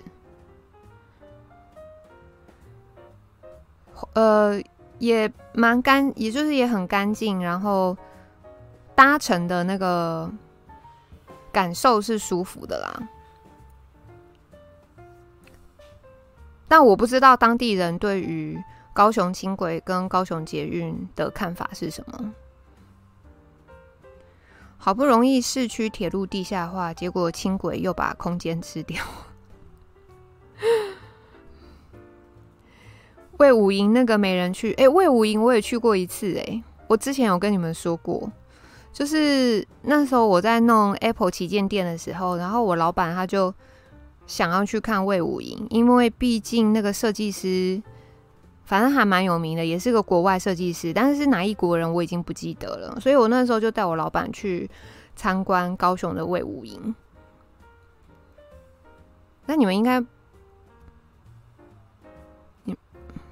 [4.14, 4.62] 呃，
[5.00, 7.98] 也蛮干，也就是也很干净，然后
[8.94, 10.30] 搭乘的那个
[11.56, 13.08] 感受是舒服的啦。
[16.68, 22.34] 但我不知道当地人对于高雄轻轨跟高雄捷运的看法是什么。
[24.78, 29.02] 好不容易市区铁路地下化，结果轻轨又把空间吃掉。
[33.39, 38.30] 魏武营那个没人去，哎、欸，卫武营我也去过一次，哎，我之前有跟你们说过，
[38.96, 43.54] 就是那时候我在弄 Apple 旗舰店的时候，然后我老板他就
[44.26, 47.84] 想要去看魏武营，因为毕竟那个设计师
[48.64, 54.70] 反正还蛮有名的，也是个国外设计师，但是是哪一国人我已经不记得了，所以我那时候就带我老板去
[55.14, 56.96] 参观高雄的魏武营。
[59.46, 60.02] 那你们应该。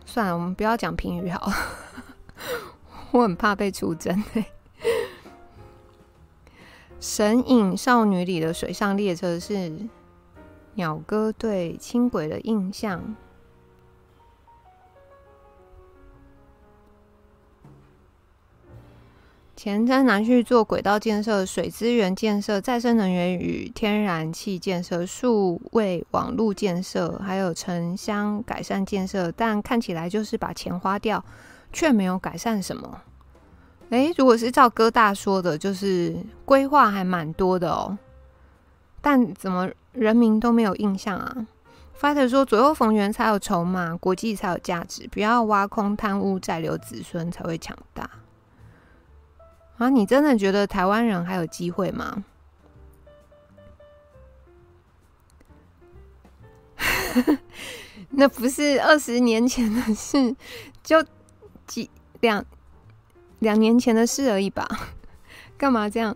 [0.05, 1.53] 算了，我们不要讲评语好了，
[3.11, 4.21] 我很怕被出征。
[7.03, 9.69] 神隐少女里的水上列车是
[10.75, 13.13] 鸟哥对轻轨的印象。
[19.57, 31.25] 前瞻拿去做轨道建设、水资源建设、再生能源与天然气建设、数位网络建设，还有城乡改善建设，但看起来就是把钱花掉，
[31.73, 33.01] 却没有改善什么。
[33.93, 36.15] 诶，如果是照哥大说的，就是
[36.45, 37.95] 规划还蛮多的哦，
[39.01, 41.45] 但怎么人民都没有印象啊
[42.01, 48.09] ？Fighter 说左右逢源才有筹码，国际才有价值，不要挖空贪污，再留子孙才会强大。
[49.77, 49.89] 啊！
[49.89, 52.23] 你真的觉得台湾人还有机会吗？
[58.09, 60.35] 那不是二十年前的事，
[60.83, 61.05] 就
[61.67, 61.91] 几
[62.21, 62.43] 两
[63.43, 64.67] 两年前的事而已吧？
[65.55, 66.15] 干嘛这样？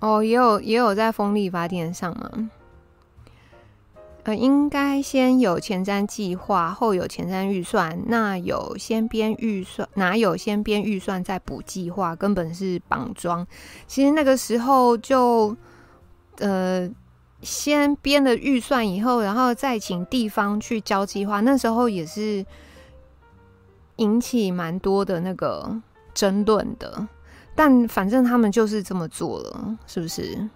[0.00, 2.50] 哦，也有也有在风力发电上吗？
[4.24, 8.02] 呃，应该先有前瞻计划，后有前瞻预算。
[8.06, 12.16] 那有先编预算，哪有先编预算再补计划？
[12.16, 13.46] 根本是绑桩。
[13.86, 15.56] 其实那个时候就，
[16.38, 16.86] 呃，
[17.42, 21.40] 先编了预算以后，然后再请地方去交计划。
[21.40, 22.44] 那时候也是
[23.96, 25.80] 引起蛮多的那个
[26.12, 27.08] 争论的。
[27.54, 30.48] 但反正他们就是这么做了，是不是？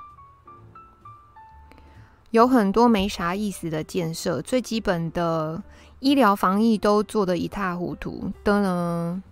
[2.30, 5.62] 有很多没啥意思的建设，最基本的
[6.01, 9.22] 医疗防疫都做得一塌糊涂的呢。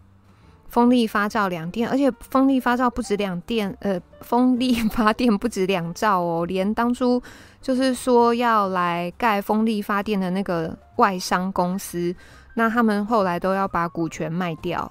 [0.73, 7.23] 风力发照两电，而且风力发照不止两电，呃，风力发电不止两兆哦， 连当初
[7.61, 12.17] 就是说要来盖风力发电的那个外商公司，
[12.55, 14.91] 那他们后来都要把股权卖掉。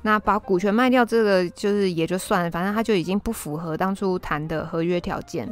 [0.00, 5.46] 那把股权卖掉，这个就是也就算了，反正他就已经不符合当初谈的合约条件。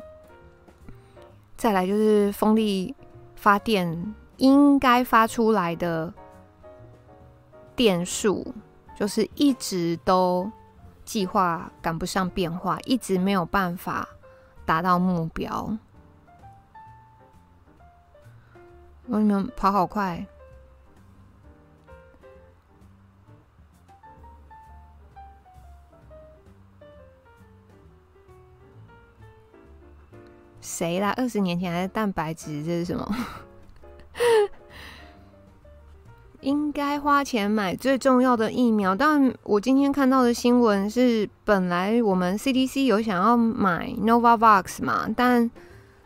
[1.59, 2.95] 再来就是风力
[3.37, 6.11] 发电应该发出来的
[7.77, 8.55] 电数。
[9.01, 10.53] 就是一直都
[11.07, 14.07] 计划赶不上变化，一直没有办法
[14.67, 15.75] 达到目标。
[19.07, 20.27] 我你们跑好快！
[30.61, 31.15] 谁啦？
[31.17, 32.63] 二十年前还是蛋白质？
[32.63, 33.17] 这是什么？
[36.41, 45.51] 应该花钱买最重要的疫苗，但我今天看到的新闻是，本来我们 CDC 有想要买 Novavax 嘛，但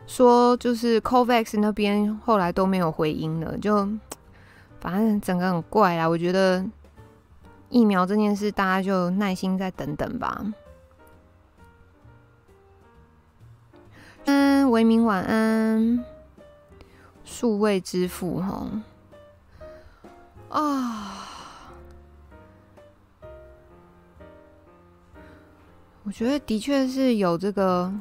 [0.05, 3.87] 说就是 COVAX 那边后来都没有回音了，就
[4.81, 6.07] 反正整个很怪啊。
[6.07, 6.65] 我觉得
[7.69, 10.45] 疫苗这件事，大家就耐心再等等吧。
[14.25, 16.03] 嗯，维明晚安，
[17.23, 18.81] 数位支付齁。
[20.55, 21.27] 啊，
[26.03, 27.93] 我觉得的确是有这个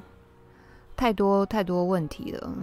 [0.94, 2.54] 太多太多问题了。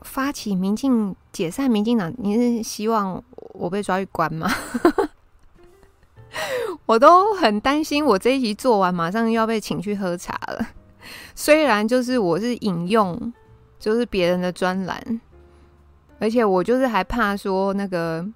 [0.00, 3.22] 发起民进解散民进党，你是希望
[3.52, 4.50] 我被抓去关吗？
[6.86, 10.66] 我都很担心，我这一集做完，马上又要被请去喝茶了。
[11.34, 13.34] 虽然就是我是引用。
[13.78, 15.20] 就是别人的专栏，
[16.18, 18.26] 而且我就是还怕说那个，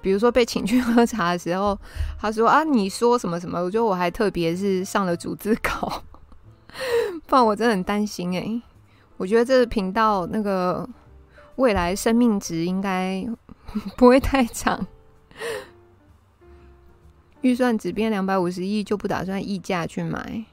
[0.00, 1.78] 比如说被请去喝茶的时候，
[2.18, 6.02] 他说啊，你说什么什么，我觉得我还特别是上了逐字稿，
[7.26, 8.62] 不然我真的很担心哎。
[9.16, 10.88] 我觉得这个频道那个
[11.56, 13.24] 未来生命值应该
[13.96, 14.84] 不会太长，
[17.42, 20.44] 预算只变两百五十亿，就不打算溢价去买。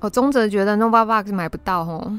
[0.00, 2.18] 我宗泽觉得 Novavax 买不到哦。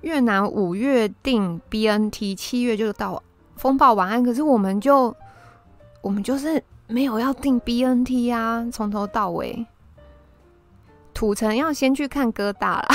[0.00, 3.22] 越南五月定 BNT，七月就到
[3.56, 5.14] 风暴晚安，可是我们就
[6.00, 9.66] 我们就是没有要订 BNT 啊，从头到尾，
[11.14, 12.88] 土城要先去看哥大了。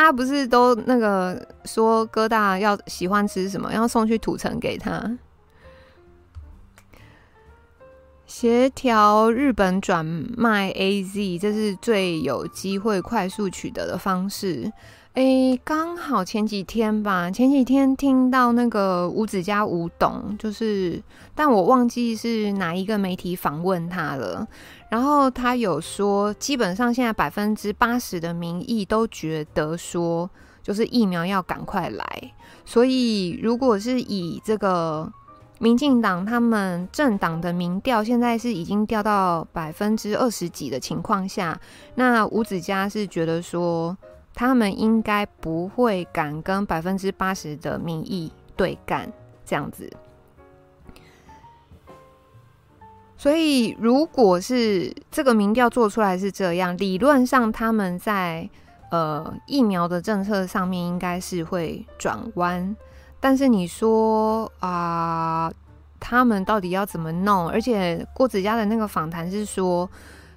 [0.00, 5.18] 大家不是都那个说哥大要喜欢吃什么，要送去土城给他，
[8.24, 14.72] 协调日本转卖 AZ，这是最有机会快速取得的方式。
[15.12, 21.02] 诶，刚好前几天吧，前几天听到那个五子家吴董，就是，
[21.34, 24.48] 但我忘记是哪一个媒体访问他了。
[24.90, 30.28] 然后他有说，基本上现在百分之八十的民意都觉得说，
[30.62, 32.32] 就是疫苗要赶快来。
[32.66, 35.10] 所以，如果是以这个
[35.58, 41.58] 民进党他们政党的民调，现在是已经掉到百分之二十几的情况下，
[41.94, 43.96] 那吴子嘉是觉得说。
[44.32, 49.12] 他们应该不会敢跟百分之八十的民意对干
[49.44, 49.90] 这样子，
[53.20, 58.48] 所以如果是这个民调做出来是这样，理论上他们在
[58.90, 62.74] 呃疫苗的政策上面应该是会转弯，
[63.20, 65.52] 但是你说啊、
[66.00, 67.46] 他们到底要怎么弄？
[67.50, 69.86] 而且郭子嘉的那个访谈是说，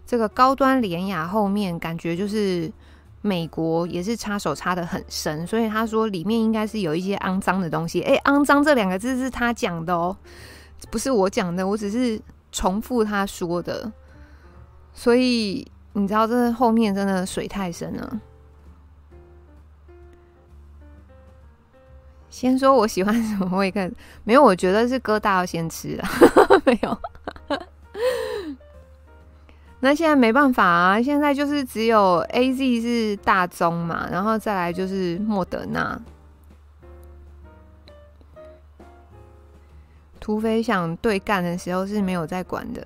[0.05, 2.69] 这个高端联亚后面感觉就是。
[3.25, 8.01] 美国也是插手插得很深，所以他说里面应该是有一些肮脏的东西。
[8.01, 10.13] 诶，肮脏这两个字是他讲的哦，
[10.91, 12.19] 不是我讲的，我只是
[12.53, 13.91] 重复他说的。
[14.93, 18.21] 所以你知道这后面真的水太深了。
[22.29, 23.91] 先说我喜欢什么味，看
[24.23, 24.41] 没有？
[24.41, 26.07] 我觉得是哥大要先吃了，
[26.65, 26.97] 没有。
[29.79, 35.99] 那现在没办法啊，现在就是只有 AZ 是大宗嘛，然后再来就是莫德纳。
[40.23, 42.81] 土匪想对干的时候是没有在管的。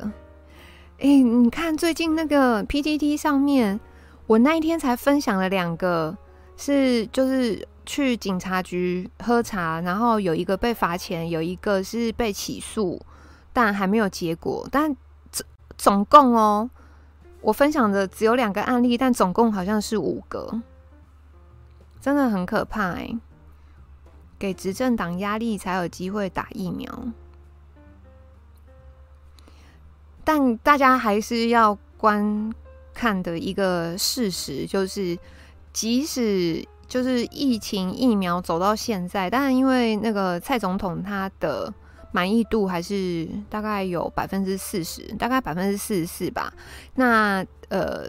[0.98, 3.80] 哎、你看最近那个 PTT 上面，
[4.26, 6.18] 我那一天才分享了两个，
[6.58, 13.00] 是就是去警察局喝茶，然后有一个被罚钱，有一个是被起诉，
[13.54, 14.68] 但还没有结果。
[14.72, 14.98] 但
[15.32, 15.46] 总
[15.78, 16.68] 总共哦，
[17.42, 20.60] 我分享的只有两个案例，但总共好像是五个，
[22.02, 23.20] 真的很可怕哎、欸。
[24.40, 26.92] 给执政党压力才有机会打疫苗，
[30.28, 32.54] 但大家还是要观
[32.94, 35.18] 看的一个事实就是，
[35.72, 41.74] 即使就是疫情疫苗走到现在，但因为那个蔡总统他的
[42.12, 46.52] 满意度还是大概有百分之四十，大概百分之四十四吧。
[46.96, 48.06] 那呃，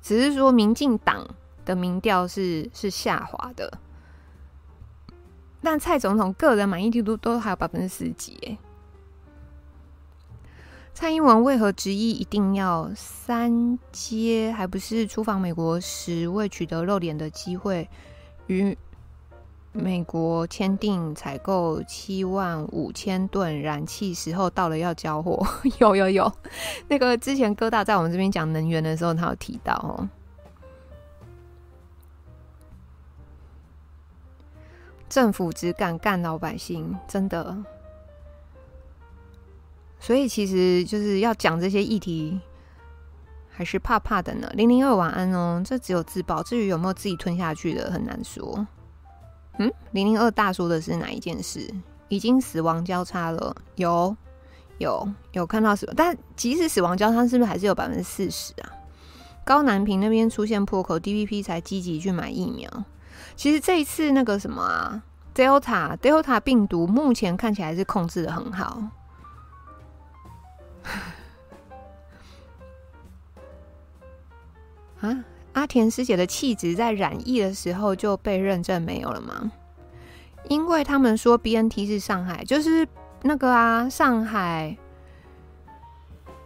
[0.00, 1.28] 只是说民进党
[1.66, 3.70] 的民调是是下滑的。
[5.60, 8.56] 但蔡总统个人满意度都还有百分之四十几。
[10.94, 14.52] 蔡英文为何执意一定要三阶？
[14.52, 17.88] 还不是出访美国时未取得露脸的机会，
[18.46, 18.76] 与
[19.72, 25.44] 美国签订采购七万五千吨燃气时候到了要交货？
[25.80, 26.32] 有有有，
[26.88, 30.08] 那个之前哥大在我们这边讲能源的时候，他有提到哦。
[35.08, 37.56] 政府只敢干老百姓，真的。
[40.02, 42.40] 所以其实就是要讲这些议题，
[43.48, 44.50] 还是怕怕的呢。
[44.54, 48.66] 零零二晚安哦，这只有自爆，至于有没有自己吞下去的，很难说。
[49.60, 51.72] 嗯，零零二大说的是哪一件事？
[52.08, 54.16] 已经死亡交叉了，有
[54.78, 58.74] 有有看到死亡，但即使死亡交叉，是不是还是有百分之四十啊？
[59.44, 62.68] 高南平那边出现破口，DPP 才积极去买疫苗。
[63.36, 65.00] 其实这一次那个什么啊
[65.32, 68.82] ，Delta Delta 病毒目前看起来是控制的很好。
[75.00, 79.52] 啊，阿田师姐的气质在染疫的时候就被认证没有了吗？
[80.48, 82.86] 因为他们说 BNT 是上海，就是
[83.22, 84.76] 那个啊，上海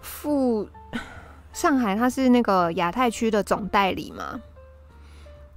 [0.02, 0.68] 附
[1.52, 4.40] 上海，它是那个亚太区的总代理嘛。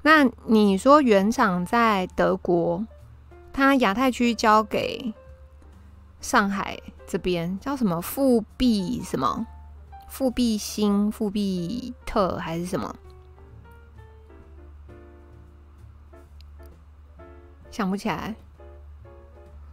[0.02, 2.86] 那你说原厂在德国，
[3.52, 5.14] 它亚太区交给
[6.22, 6.80] 上海
[7.10, 9.48] 这边叫什么复必什么
[10.08, 12.96] 复必新、复必特还是什么？
[17.72, 18.36] 想不起来，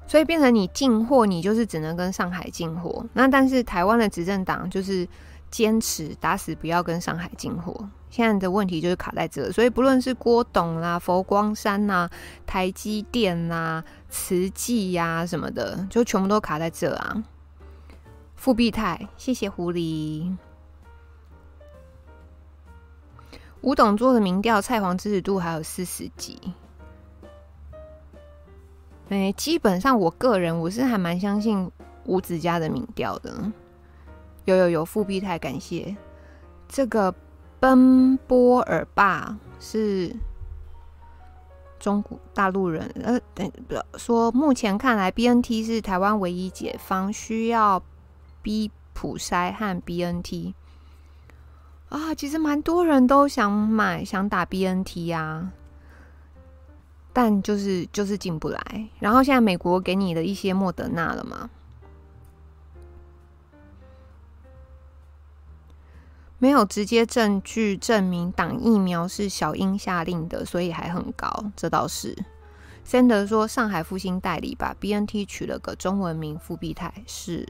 [0.07, 3.05] 所以变成你进货，你就是只能跟上海进货。
[3.12, 5.07] 那但是台湾的执政党就是
[5.57, 7.88] 坚持打死不要跟上海进货。
[8.11, 12.11] 现在的问题就是卡在这，所以不论是郭董啦、佛光山呐、
[12.44, 17.24] 台积电呐、慈济呀什么的，就全部都卡在这啊。
[18.34, 20.36] 富必泰，谢谢狐狸。
[23.62, 26.38] 吴董做的民调，蔡黄支持度还有四十几。
[29.09, 31.70] 哎、基本上我个人我是还蛮相信
[32.04, 33.50] 吴子嘉的民调的。
[34.47, 35.94] 有有有，复必泰，感谢
[36.66, 37.14] 这个。
[37.59, 40.14] 奔波尔爸是
[41.80, 43.51] 中国大陆人，呃，等
[43.97, 47.82] 说目前看来，BNT 是台湾唯一解方，需要
[48.42, 50.53] B 普筛和 BNT
[51.88, 52.14] 啊。
[52.14, 55.53] 其实蛮多人都想买，想打 BNT 呀、啊，
[57.14, 58.88] 但就是就是进不来。
[58.99, 61.49] 然后现在美国给你的一些莫德纳了嘛。
[66.39, 71.28] 没有直接证据证明挡疫苗是小英下令的，所以还很高。
[71.57, 72.14] 这倒是。
[72.84, 77.49] 森德说，上海复兴代理把 BNT 取了个中文名复必泰是。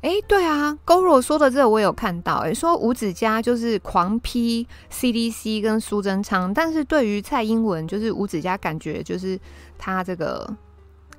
[0.00, 2.36] 哎，对啊，Goro 说的这个我有看到。
[2.36, 9.38] 哎，说吴子嘉就是狂批 CDC 跟苏贞昌，但是对于蔡英文，就是吴子嘉感觉就是
[9.76, 10.56] 他这个。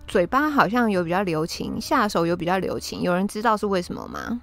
[0.09, 4.41] 嘴巴好像有比较留情，下手有比较留情，有人知道是为什么吗？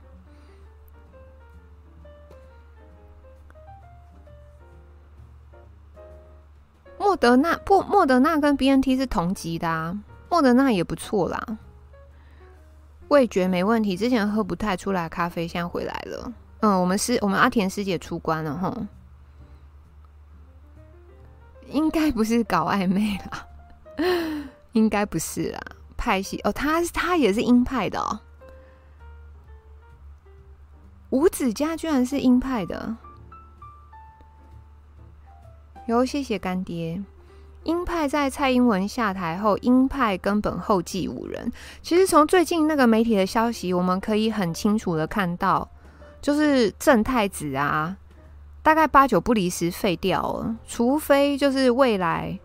[6.97, 9.99] 莫德纳不，莫德纳跟 BNT 是同级的啊，
[10.31, 11.59] 莫德纳也不错啦，
[13.09, 13.97] 味觉没问题。
[13.97, 16.33] 之前喝不太出来咖啡，现在回来了。
[16.61, 18.73] 嗯，我们师我们阿田师姐出关了哈，
[21.67, 23.47] 应该不是搞暧昧啦。
[24.77, 25.61] 应该不是啦，
[25.97, 28.20] 派系哦，他他也是鹰派的哦。
[31.09, 32.95] 五子家居然是鹰派的，
[35.87, 37.03] 哟，谢谢干爹。
[37.64, 41.51] 鹰派在蔡英文下台后，鹰派根本后继无人。
[41.81, 45.66] 其实从最近那个媒体的消息，我们可以很清楚的看到，
[46.20, 47.97] 就是正太子啊，
[48.62, 52.39] 大概八九不离十废掉了，除非就是未来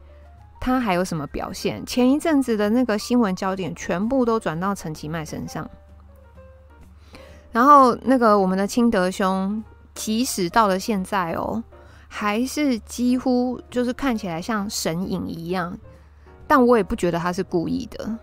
[0.62, 1.86] 他还有什么表现。
[1.86, 5.70] 前一阵子的那个新闻焦点全部都转到陈其迈身上，
[7.52, 9.62] 然后那个我们的清德兄，
[9.94, 11.62] 即使到了现在哦。
[12.14, 15.78] 还是几乎就是看起来像神隐一样，
[16.46, 18.20] 但我也不觉得他是故意的。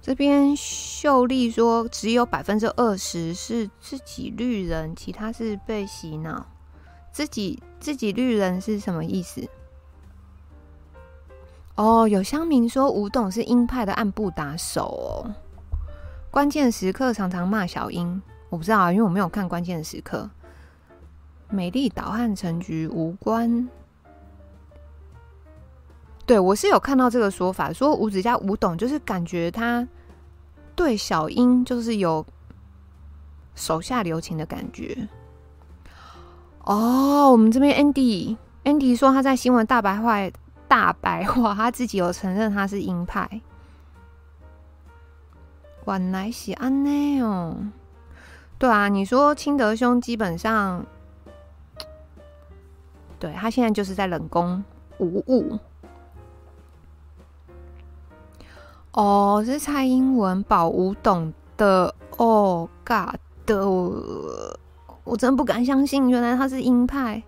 [0.00, 6.46] 这边秀丽说只有百分之二十是自己绿人，其他是被洗脑。
[7.10, 9.46] 自己自己绿人是什么意思？
[11.74, 15.34] 哦，有乡民说吴董是鹰派的暗部打手哦，
[16.30, 18.22] 关键时刻常常骂小英。
[18.50, 20.30] 我不知道啊，因为我没有看关键时刻。
[21.48, 23.68] 美丽岛和陈菊无关。
[26.24, 29.86] 对，我是有看到这个说法，说吴子嘉吴董就是感觉他
[30.76, 32.24] 对小英就是有
[33.56, 35.08] 手下留情的感觉。
[36.64, 40.16] 哦，我们这边 Andy Andy 说他在新闻大白话
[40.68, 43.40] 大白话，他自己有承认他是鹰派。
[45.86, 47.56] 原来是安内哦。
[48.58, 50.86] 对啊，你说清德兄基本上。
[53.18, 54.62] 对，他现在就是在冷宫
[54.98, 55.58] 无误。
[58.92, 63.56] 哦，这是蔡英文保吴董的哦，God 的，
[65.04, 67.22] 我真不敢相信，原来他是鹰派。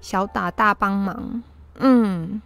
[0.00, 1.42] 小打大帮忙，
[1.74, 2.40] 嗯。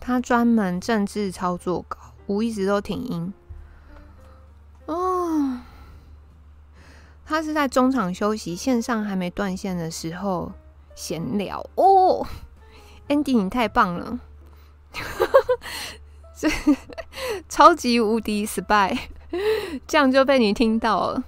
[0.00, 3.32] 他专门政治操作搞，我一直都挺鹰。
[4.86, 5.60] 哦，
[7.26, 10.52] 他是在中场休息，线上还没断线的时候
[10.98, 12.26] 闲聊哦。
[13.06, 14.18] Andy，你太棒了，
[16.36, 16.50] 这
[17.48, 18.98] 超级无敌 spy，
[19.86, 21.22] 这样就被你听到了。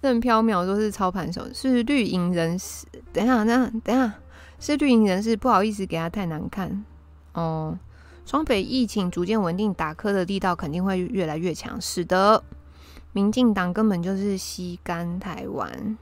[0.00, 2.86] 任飘渺说是操盘手，是绿营人士。
[3.12, 4.14] 等一下，等下，等一下，
[4.60, 6.84] 是绿营人士，不好意思，给他太难看
[7.32, 7.76] 哦。
[8.24, 11.80] 双北疫情逐渐稳定，打柯的力道肯定会越来越强。
[11.80, 12.44] 使得，
[13.12, 15.98] 民进党根本就是吸干台湾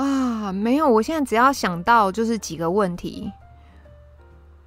[0.00, 0.52] 啊！
[0.52, 3.30] 没有，我现在只要想到就是几个问题，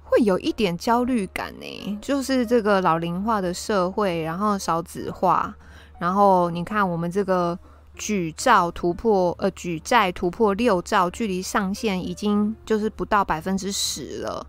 [0.04, 1.98] 会有一点焦虑感呢。
[2.00, 5.52] 就是这个老龄化的社会，然后少子化，
[5.98, 7.58] 然后你看我们这个
[7.96, 14.46] 举兆突破，呃，举债突破六兆，距离上限已经就是不到百分之十了。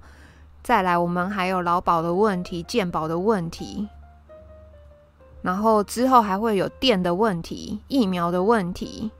[0.61, 3.87] 再来，我们还有劳保的问题、健保的问题，
[5.41, 9.11] 然后之后还会有电的问题、疫苗的问题，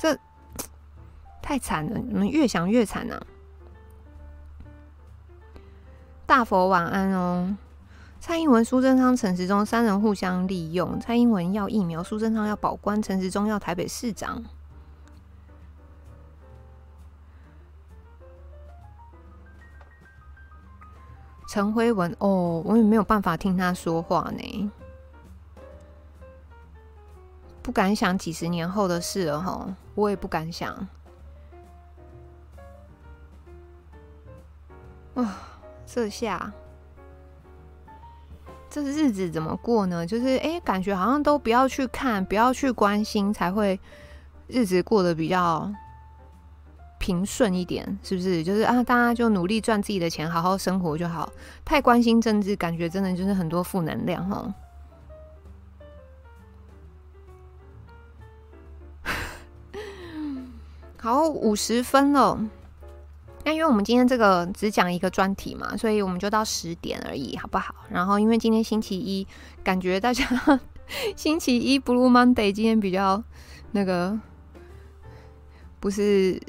[0.00, 0.18] 这
[1.42, 1.98] 太惨了！
[1.98, 3.22] 你们越想越惨啊！
[6.24, 7.54] 大佛晚安哦。
[8.18, 14.42] 蔡英文、苏贞昌、陈时中三人互相利用，蔡英文要疫苗，苏贞昌要保官，陈时中要台北市长。
[21.46, 24.70] 陈辉文哦，我也没有办法听他说话呢，
[27.60, 29.66] 不敢想几十年后的事了哈，
[30.00, 30.74] 我也不敢想。
[35.14, 35.38] 啊，
[35.86, 36.52] 这下
[38.68, 40.06] 这日子怎么过呢？
[40.06, 43.78] 就是哎，感觉好像都不要去看，不要去关心，才会
[44.48, 45.70] 日子过得比较。
[47.02, 48.44] 平顺一点，是不是？
[48.44, 51.32] 就是啊，大家就努力赚自己的钱，好好生活就好。
[51.64, 54.54] 太关心政治，感觉真的就是很多负能量哈。
[61.00, 62.38] 好，五十分了。
[63.44, 67.74] 那因为我们今天这个只讲一个专题嘛，所以我们就到十点而已，好不好？
[67.88, 69.26] 然后因为今天星期一，
[69.64, 70.24] 感觉大家
[71.16, 73.22] 星期一 Blue Monday 今天比较
[73.72, 74.18] 那个
[75.78, 76.40] 不是。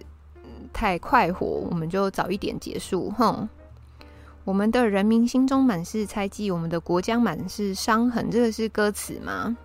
[0.73, 3.11] 太快活，我们就早一点结束。
[3.11, 3.49] 哼，
[4.45, 8.31] 我们的人民心中满是猜忌，我们的国家满是伤痕。
[8.31, 9.57] 这个是歌词吗？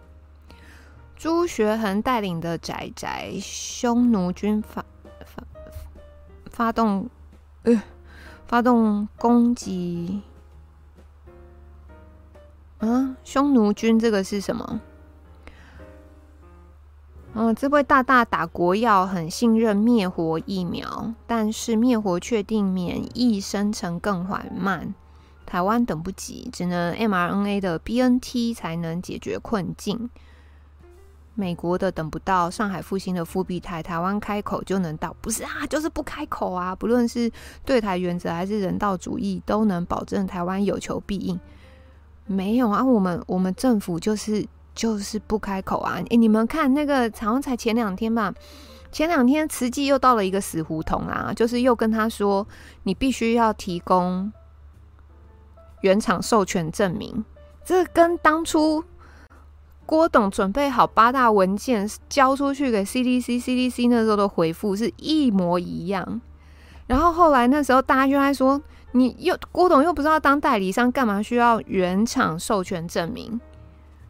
[1.17, 4.85] 朱学恒带领的宅宅匈奴军发
[5.25, 5.43] 发
[6.51, 7.09] 发动，
[7.63, 7.83] 呃，
[8.47, 10.23] 发动攻击。
[12.79, 14.81] 啊，匈奴军这个是什么？
[17.33, 24.95] 嗯，这位大大打国药很信任灭活疫苗，但是灭活确定免疫生成更缓慢，
[25.47, 30.11] 台湾等不及，只能 mRNA 的 BNT 才能解决困境。
[31.37, 36.75] 美国的等不到，上海复兴的复必泰，台湾开口就能到，不是啊，就是不开口啊。
[36.75, 37.31] 不论是
[37.65, 41.39] 对台原则还是人道主义，都能保证台湾有求必应。
[42.27, 44.45] 没有啊，我们我们政府就是。
[44.77, 45.99] 就是不开口啊！
[46.11, 48.31] 诶，你们看那个，好像才前两天吧，
[48.93, 52.47] 前两天慈济又到了一个死胡同啊，就是又跟他说，
[52.83, 54.31] 你必须要提供
[55.81, 57.25] 原厂授权证明。
[57.65, 58.85] 这跟当初
[59.87, 66.21] 郭董准备好八大文件交出去给 CDC，CDC 那时候的回复是一模一样。
[66.87, 68.61] 然后后来那时候大家就在说，
[68.93, 73.41] 你又郭董又不知道当代理商，干嘛需要原厂授权证明？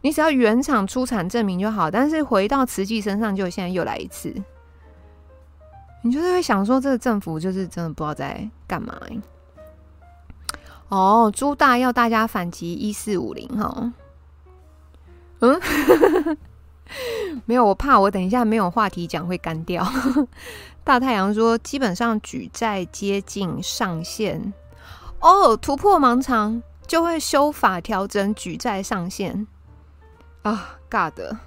[0.01, 4.33] 你只要原厂出产证明就好，但是回到慈济身上，就现在又来一次，
[6.03, 8.95] 你就是会想说，这个政府就是真的不知道在干嘛。
[10.89, 13.91] 哦，朱大要大家反击一四五零哈，
[15.39, 15.61] 嗯，
[17.45, 19.85] 没有，我怕我等一下没有话题讲会干掉。
[20.83, 24.53] 大太阳说，基本上举债接近上限，
[25.19, 29.45] 哦，突破盲肠就会修法调整举债上限。
[30.43, 31.37] 啊，尬的，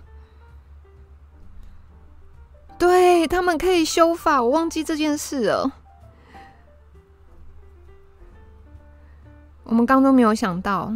[2.78, 5.72] 对他们可以修法，我忘记这件事了。
[9.64, 10.92] 我们刚都没有想到，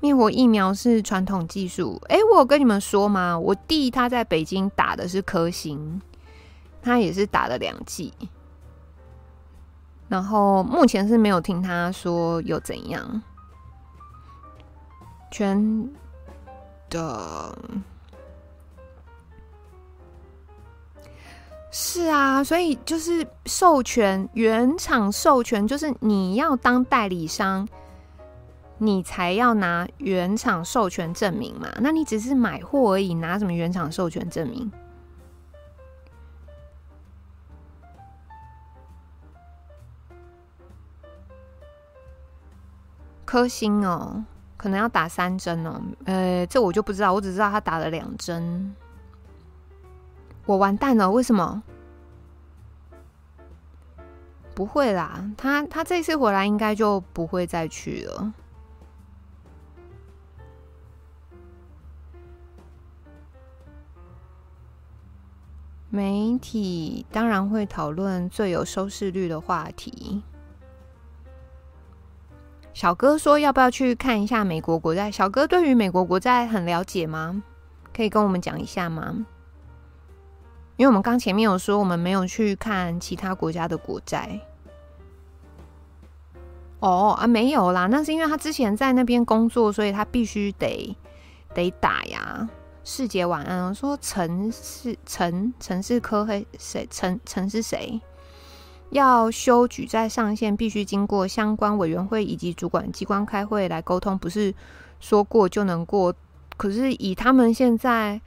[0.00, 2.00] 灭活疫苗是传统技术。
[2.08, 3.38] 哎，我有跟你们说吗？
[3.38, 6.00] 我弟他在北京打的是科兴，
[6.82, 8.12] 他也是打了两剂，
[10.08, 13.22] 然后目前是没有听他说有怎样，
[15.30, 15.88] 全。
[16.88, 17.58] 的，
[21.72, 27.66] 是啊，所以就是授权原厂授权，就是你要当代理商，
[28.78, 31.68] 你才要拿原厂授权证明嘛。
[31.80, 34.70] 那你只是买货而已，拿什么原厂授权证明？
[43.24, 44.24] 科兴哦。
[44.58, 48.74] 可能要打三针哦，呃，这我就不知道，我只知道他打了两针。
[50.46, 51.62] 我完蛋了，为什么？
[54.54, 58.32] 不会啦，他他这次回来应该就不会再去了。
[65.96, 70.22] 媒体当然会讨论最有收视率的话题。
[72.74, 77.42] 小哥说：“要不要去看一下美国国债？”小哥对于美国国债很了解吗？
[77.94, 79.24] 可以跟我们讲一下吗？
[80.76, 84.38] 因为我们刚前面有说，我们没有去看其他国家的国债。
[86.80, 90.94] 哦啊，没有啦，那是因为他之前在那边工作，所以他必须得
[91.54, 92.46] 得打呀。
[92.88, 96.86] 世杰晚安，我说陈是陈陈是科黑谁？
[96.88, 98.00] 陈陈是谁？
[98.90, 104.54] 要修举债上限，必须经过相关委员会以及主管机关开会来沟通，不是
[105.00, 106.14] 说过就能过。
[106.56, 108.20] 可是以他们现在，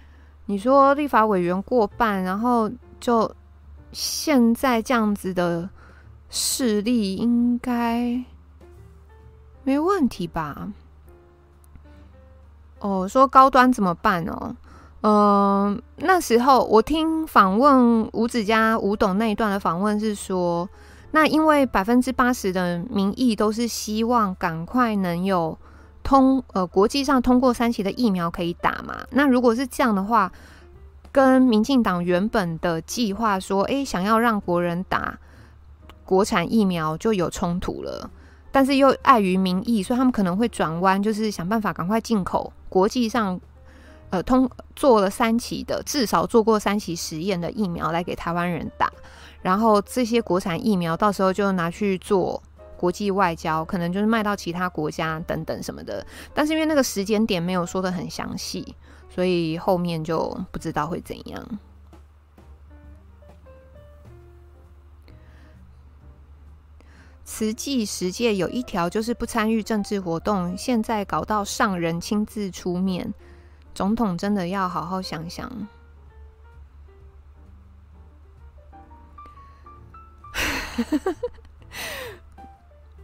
[0.47, 3.34] 你说立法委员过半，然后就
[3.93, 5.70] 现在这样子的
[6.30, 8.22] 势力，应该
[9.64, 10.74] 没问题吧？
[12.80, 14.55] 哦，说高端怎么办哦？
[15.01, 20.67] 嗯、那时候我听访问吴子嘉、吴董那一段的访问是说，
[21.11, 25.57] 那因为百分之八十的民意都是希望赶快能有
[26.03, 28.97] 通呃国际上通过三期的疫苗可以打嘛。
[29.11, 30.30] 那如果是这样的话，
[31.13, 35.17] 跟民进党原本的计划说，哎，想要让国人打
[36.03, 38.11] 国产疫苗就有冲突了。
[38.51, 43.41] 但是又碍于民意，所以他们可能会转弯，就是想办法赶快进口国际上。
[44.11, 48.91] 呃，通做了三期的，至少做过三期实验的疫苗来给台湾人打，
[49.43, 52.41] 然后这些国产疫苗到时候就拿去做
[52.76, 56.03] 国际外交，可能就是卖到其他国家等等什么的。
[56.34, 58.76] 但是因为那个时间点没有说的很详细，
[59.13, 61.59] 所以后面就不知道会怎样。
[67.32, 73.13] 慈济十诫有一条就是不参与政治活动，现在搞到上人亲自出面。
[73.75, 75.47] 总统真的要好好想想。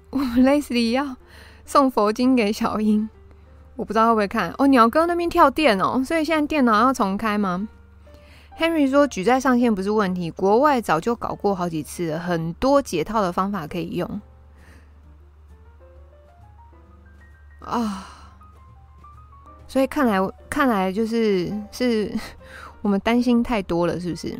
[0.09, 1.15] 我们 Leslie 要
[1.63, 3.07] 送佛经给小英，
[3.75, 4.65] 我不知道会不会看哦。
[4.67, 7.69] 鸟哥那边跳电哦，所以现在电脑要重开吗？
[8.57, 14.21] Henry 说举债上限不是问题，国外早就搞过好几次了，很多解套的方法可以用。
[17.59, 18.07] 啊，
[19.67, 22.13] 所以看来看来就是是
[22.81, 24.39] 我们担心太多了，是不是？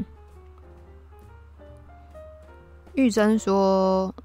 [2.93, 4.15] 玉珍说：“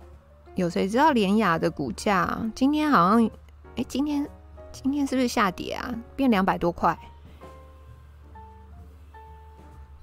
[0.54, 3.28] 有谁知道联雅的股价今天好像？
[3.74, 4.28] 哎，今天
[4.70, 5.92] 今天是不是下跌啊？
[6.14, 6.96] 变两百多块？”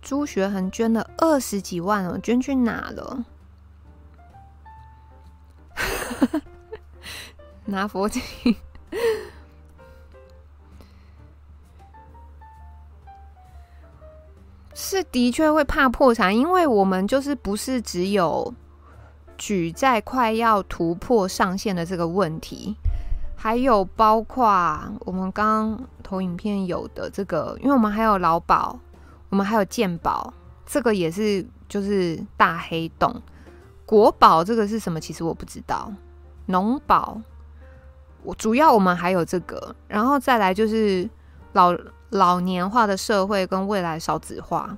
[0.07, 3.25] 朱学恒捐了二十几万哦，捐去哪了？
[7.65, 8.23] 拿佛经
[14.73, 18.53] 是的确会怕破产，因为我们就是不是只有
[19.37, 22.77] 举债快要突破上限的这个问题，
[23.35, 28.79] 还有包括我们刚刚投影片有的这个，因为我们还有劳保，
[29.29, 30.33] 我们还有健保，
[30.65, 33.21] 这个也是就是大黑洞。
[33.85, 34.99] 国保这个是什么？
[34.99, 35.93] 其实我不知道。
[36.45, 37.21] 农保，
[38.23, 41.09] 我主要我们还有这个，然后再来就是
[41.53, 41.75] 老。
[42.11, 44.77] 老年化的社会跟未来少子化，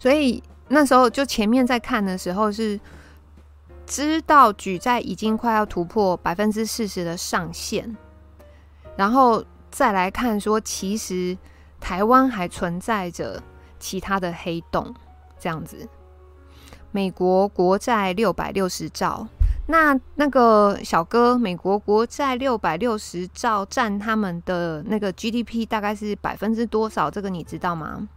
[0.00, 2.80] 所以那时候就前面在看的时候是
[3.86, 7.96] 知道举债已经快要突破百分之四十的上限，
[8.96, 9.44] 然后
[9.76, 11.36] 再来看说，其实
[11.78, 13.42] 台湾还存在着
[13.78, 14.94] 其他的黑洞，
[15.38, 15.86] 这样子，
[16.92, 19.28] 美国国债六百六十兆。
[19.66, 27.10] 那那个小哥，美国国债六百六十兆，占他们的那个 GDP 大概是百分之多少？
[27.10, 28.08] 这个你知道吗？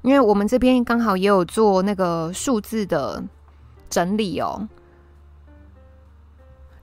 [0.00, 3.22] 因为我们这边刚好也有做那个数字的
[3.90, 4.66] 整理哦，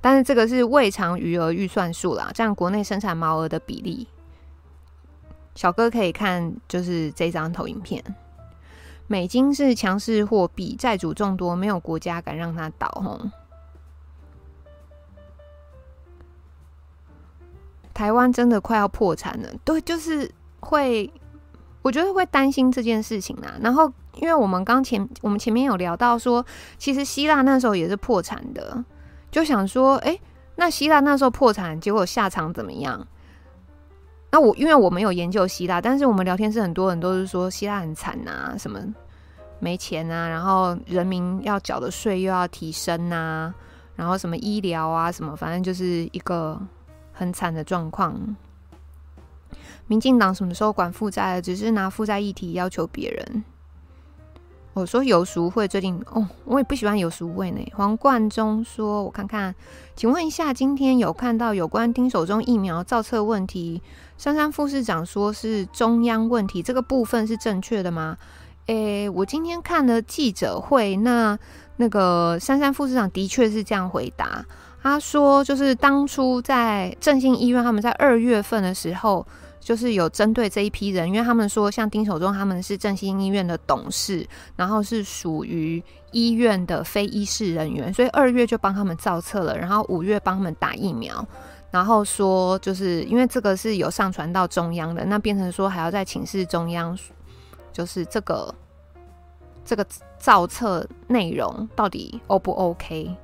[0.02, 4.08] 但是这个是未偿余额预算数啦，占国内生产毛额的比例。
[5.54, 8.04] 小哥可以看，就是这张投影片。
[9.08, 12.88] 美金是强势货币，债主众多，没有国家敢让它倒。
[12.88, 13.20] 吼，
[17.94, 20.32] 台湾真的快要破产了，对，就是
[20.62, 21.12] 会，
[21.82, 23.54] 我觉得会担心这件事情啊。
[23.62, 26.46] 然后，因为我们刚前我们前面有聊到说，
[26.78, 28.82] 其实希腊那时候也是破产的，
[29.32, 30.20] 就想说，哎，
[30.56, 33.08] 那希腊那时候破产，结果下场怎么样？
[34.30, 38.80] 那我因为我没有研究希腊，但是我们聊天室很多人都是说希腊很惨啊，什么
[39.60, 43.54] 没钱啊，然后人民要缴的税又要提升啊，
[43.96, 46.60] 然后什么医疗啊什么，反正就是一个
[47.12, 48.16] 很惨的状况。
[49.88, 51.42] 民进党什么时候管负债了？
[51.42, 53.44] 只是拿负债议题要求别人。
[54.74, 57.60] 我说有赎会最近哦，我也不喜欢有赎会呢。
[57.76, 59.54] 黄冠中说：“我看看，
[59.98, 63.82] 请问一下，今天有看到有关丁守中疫苗造册问题，
[64.18, 68.18] 珊珊副市长说是中央问题，这个部分是正确的吗？”
[68.68, 71.38] 诶，我今天看了记者会，那
[71.76, 74.46] 那个珊珊副市长的确是这样回答，
[74.82, 79.28] 他说就是当初在振兴医院，他们在二月份的时候。
[79.62, 85.82] 就是有针对这一批人，因为他们说像丁守中他们是振兴医院的董事，然后是属于
[86.12, 91.24] 医院的非医事人员，所以二月就帮他们造册了，然后五月帮他们打疫苗，
[91.70, 96.98] 然后说就是因为这个是有上传到中央的，那变成说还要再请示中央，
[97.72, 98.54] 就是这个
[99.64, 99.86] 这个
[100.18, 103.16] 造册内容到底 O 不 OK？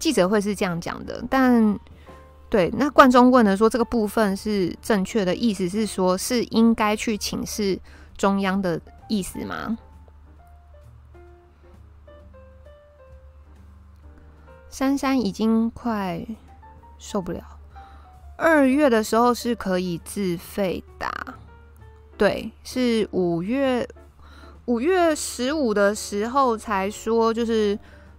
[0.00, 1.78] 记者会是这样讲的，但。
[2.50, 7.78] 对，那冠中问的说这个部分是正确的，意思是说是应该去请示
[8.16, 9.76] 中央的意思吗？
[14.70, 16.24] 珊珊已经快
[16.98, 17.42] 受不了，
[18.36, 21.10] 二月的时候是可以自费打，
[22.16, 23.86] 对，是五月
[24.66, 27.78] 五月十五的时候才说就是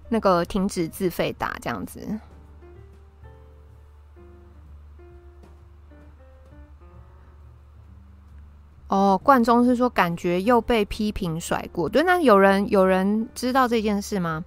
[0.10, 2.20] 那个停止自费打这样子。
[8.90, 14.44] 哦，冠中是说感觉又被批评甩锅，对，那有人有人知道这件事吗？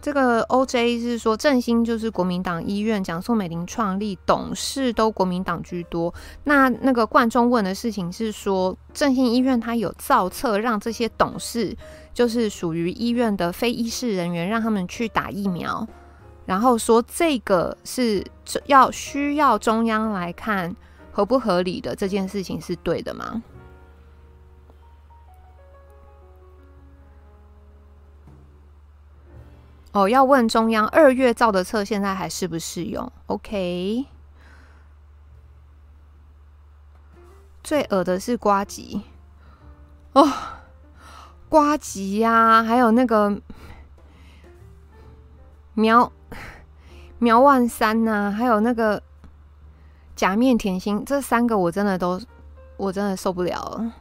[0.00, 6.14] 这个 OJ 是说振兴就是国民党医院，讲宋美龄创立，董事都国民党居多。
[6.44, 11.76] 那那个冠中问的事情是说振兴医院他有造册，让这些董事
[12.14, 15.86] 就是属于医院的非医事人员，让他们去打疫苗，
[16.46, 18.24] 然后说这个是
[18.64, 20.74] 要需要中央来看。
[21.12, 23.42] 合不合理的这件事情是对的吗？
[29.92, 34.06] 哦要问中央二月造的册现在还适不适用？Ok
[37.62, 39.02] 最恶的是瓜吉。
[40.12, 40.32] 哦
[41.48, 43.40] 瓜吉呀还有那个
[45.74, 46.12] 苗
[47.18, 49.02] 苗万三呐还有那个
[50.14, 52.20] 假面甜心这三个我真的都
[52.76, 53.92] 我真的受不了了。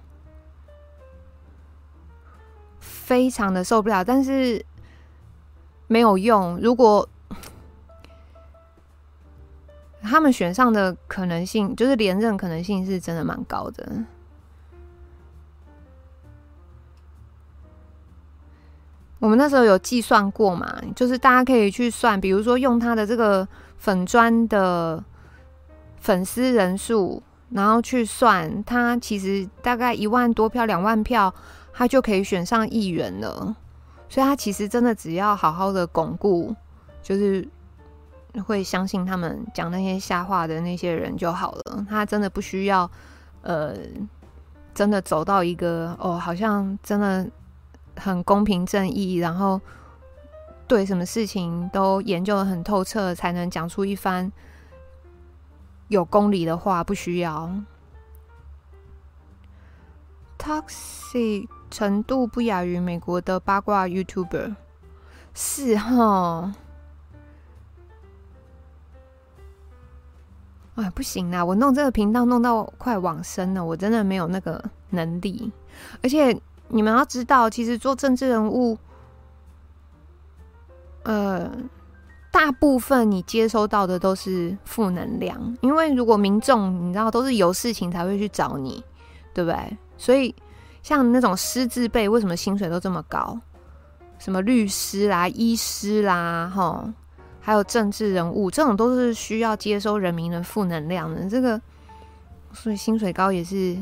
[2.79, 4.63] 非常的受不了但是
[5.89, 7.09] 没有用，如果。
[10.01, 14.05] 他们选上的可能性，就是连任可能性是真的蛮高的。
[19.19, 23.45] 我们那时候有计算过嘛，就是大家可以去算，比如说用他的这个
[23.77, 25.03] 粉砖的
[25.97, 31.31] 粉丝人数，然后去算，他其实大概一万多票、两万票，
[31.73, 33.53] 他就可以选上议员了。
[34.09, 36.55] 所以，他其实真的只要好好的巩固，
[37.01, 37.47] 就是。
[38.45, 41.83] 会相信他们讲那些瞎话的那些人就好了。
[41.89, 42.89] 他真的不需要，
[43.41, 43.75] 呃，
[44.71, 47.27] 真的走到一个哦，好像真的
[47.97, 49.59] 很公平正义，然后
[50.67, 54.31] 对什么事情都研究得很透彻，才能讲出一番
[55.87, 56.83] 有公理的话。
[56.83, 57.51] 不需要。
[60.37, 64.55] Toxic 程度不亚于美国的八卦 YouTuber，
[65.33, 66.53] 是哈。
[70.75, 71.43] 哎，不行啦！
[71.43, 75.51] 我弄这个频道弄到快往生了，我真的没有那个能力。
[76.01, 76.39] 而且
[76.69, 78.77] 你们要知道，其实做政治人物，
[81.03, 81.51] 呃，
[82.31, 85.57] 大部分你接收到的都是负能量。
[85.59, 88.81] 因为如果民众你知道都是有事情才会去找你，
[89.33, 89.77] 对不对？
[89.97, 90.33] 所以
[90.81, 93.39] 像那种师字辈，为什么薪水都这么高？
[94.17, 96.91] 什么律师啦、医师啦，齁。
[97.41, 101.27] 还有政治人物，这种都是需要接收人民的负能量的。
[101.27, 101.59] 这个，
[102.53, 103.75] 所以薪水高也是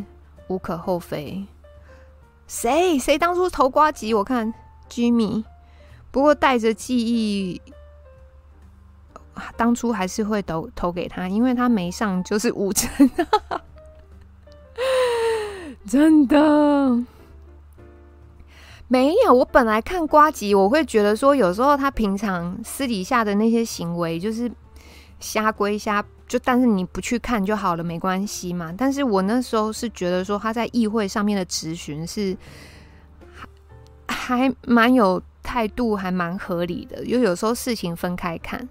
[0.48, 1.46] 无可厚非。
[2.48, 4.14] 谁谁当初投瓜吉？
[4.14, 4.54] 我看
[4.90, 5.44] Jimmy，
[6.12, 7.62] 不过带着记忆，
[9.58, 12.90] 当初还是会投投给他，因为他没上就是五成，
[15.88, 17.04] 真的。
[18.90, 24.50] 没有，我本来看瓜吉，我会觉得说，有时候他平常私底下的那些行为就是
[25.20, 28.74] 瞎归瞎，就但是你不去看就好了，没关系嘛。
[28.78, 32.38] 但是我那时候是觉得说，他在议会上面的质询是
[34.06, 37.04] 还还蛮有态度，还蛮合理的。
[37.04, 38.70] 因为有时候事情分开看，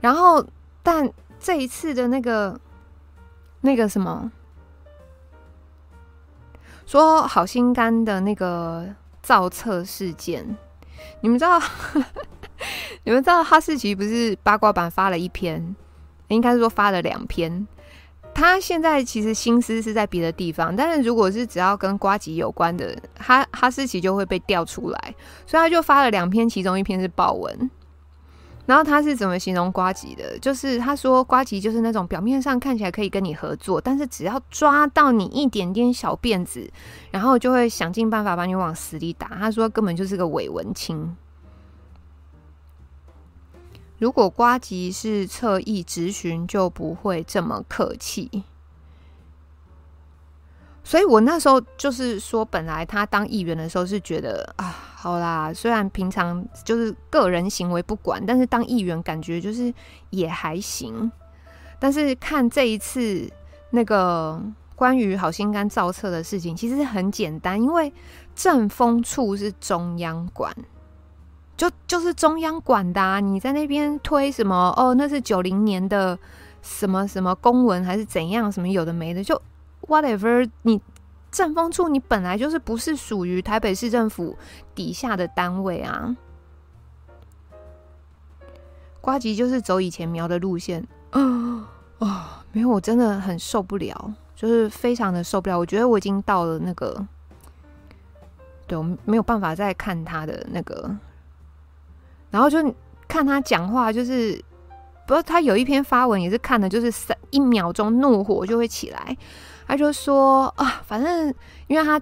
[0.00, 0.44] 然后
[0.82, 2.60] 但这一次的那个
[3.62, 4.30] 那个什么，
[6.90, 8.84] 说好心肝的那个。
[9.22, 10.56] 造册事件，
[11.20, 11.60] 你们知道？
[13.04, 15.76] 你们知道哈士奇不是八卦版发了一篇，
[16.28, 17.68] 应该是说发了两篇。
[18.34, 25.14] 他现在其实心思是在别的地方，但是如果是只要跟瓜吉有关的，哈哈士奇就会被调出来，
[25.46, 27.70] 所以他就发了两篇，其中一篇是报文。
[28.70, 30.38] 然后他是怎么形容瓜吉的？
[30.38, 36.70] 就是他说瓜吉就是那种表面上看起来可以跟你合作，但是只要抓到你一点点小辫子，
[37.10, 39.26] 然后就会想尽办法把你往死里打。
[39.26, 41.16] 他说根本就是个伪文青。
[43.98, 48.44] 如果瓜吉是侧翼质询，就不会这么客气。
[50.84, 59.72] 所以我那时候就是说，本来他当议员的时候是觉得啊，好啦，虽然平常就是个人行为不管，但是当议员感觉就是
[60.10, 61.10] 也还行。
[61.78, 63.26] 但是看这一次
[63.70, 64.38] 那个
[64.76, 67.90] 关于好心肝造册的事情，其实很简单，因为
[68.34, 70.54] 政风处是中央管，
[71.56, 73.20] 就就是中央管的啊。
[73.20, 74.74] 你在那边推什么？
[74.76, 76.18] 哦，那是九零年的
[76.60, 78.52] 什么什么公文还是怎样？
[78.52, 79.40] 什么有的没的就。
[79.88, 80.78] Whatever，你
[81.30, 84.36] 政风处你本来就是不是属于台北市政府
[84.74, 86.16] 底下的单位啊。
[89.00, 91.66] 瓜吉就是走以前苗的路线啊
[91.98, 95.58] 啊，没有，我真的很受不了，就是非常的受不了。
[95.58, 97.06] 我觉得我已经到了那个，
[98.66, 100.94] 对，我没有办法再看他的那个，
[102.30, 102.58] 然后就
[103.08, 104.42] 看他讲话，就是
[105.06, 109.16] 不过他有一篇发文也是看的，就是三一秒钟怒火就会起来。
[109.70, 111.32] 他就说啊，反正
[111.68, 112.00] 因为他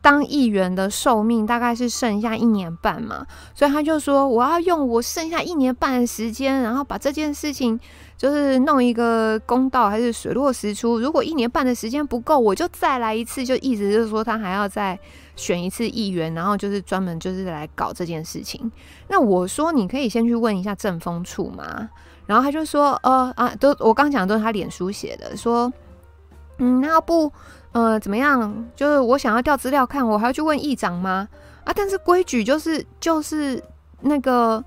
[0.00, 7.78] 当议员的寿命大概是剩下一年半嘛，所以他就说我要用我剩下一年半的时间，然后把这件事情
[8.18, 10.98] 就是弄一个公道，还是水落石出。
[10.98, 14.98] 如果一年半的时间不够，我就再来一次，就意思就是说他还要再
[15.36, 18.68] 选一次议员，然后就是专门就是来搞这件事情。
[19.06, 21.88] 那我说你可以先去问一下政风处嘛，
[22.26, 25.72] 然后他就说呃啊，都我刚讲的都是他脸书写的说。
[26.58, 27.32] 嗯，那要不，
[27.72, 28.66] 呃，怎么样？
[28.74, 31.28] 就是我想要调资料看，我还要去问议长吗？
[31.64, 33.62] 啊，但是规矩就是就是
[34.00, 34.64] 那个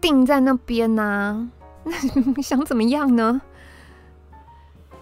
[0.00, 1.48] 定在那边呐、啊，
[2.36, 3.40] 那想怎么样呢？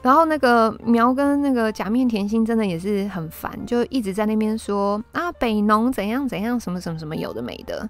[0.03, 7.89] 然后那个苗跟那个假面甜心真的也是很烦，就一直在那边说啊，北农怎样怎样，什么什么什么有的没的。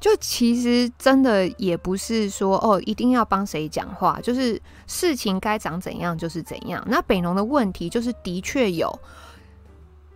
[0.00, 6.82] 就其实真的也不是说哦，一定要帮谁讲话，就是事情该长怎样就是怎样。
[6.88, 8.98] 那北农的问题就是的确有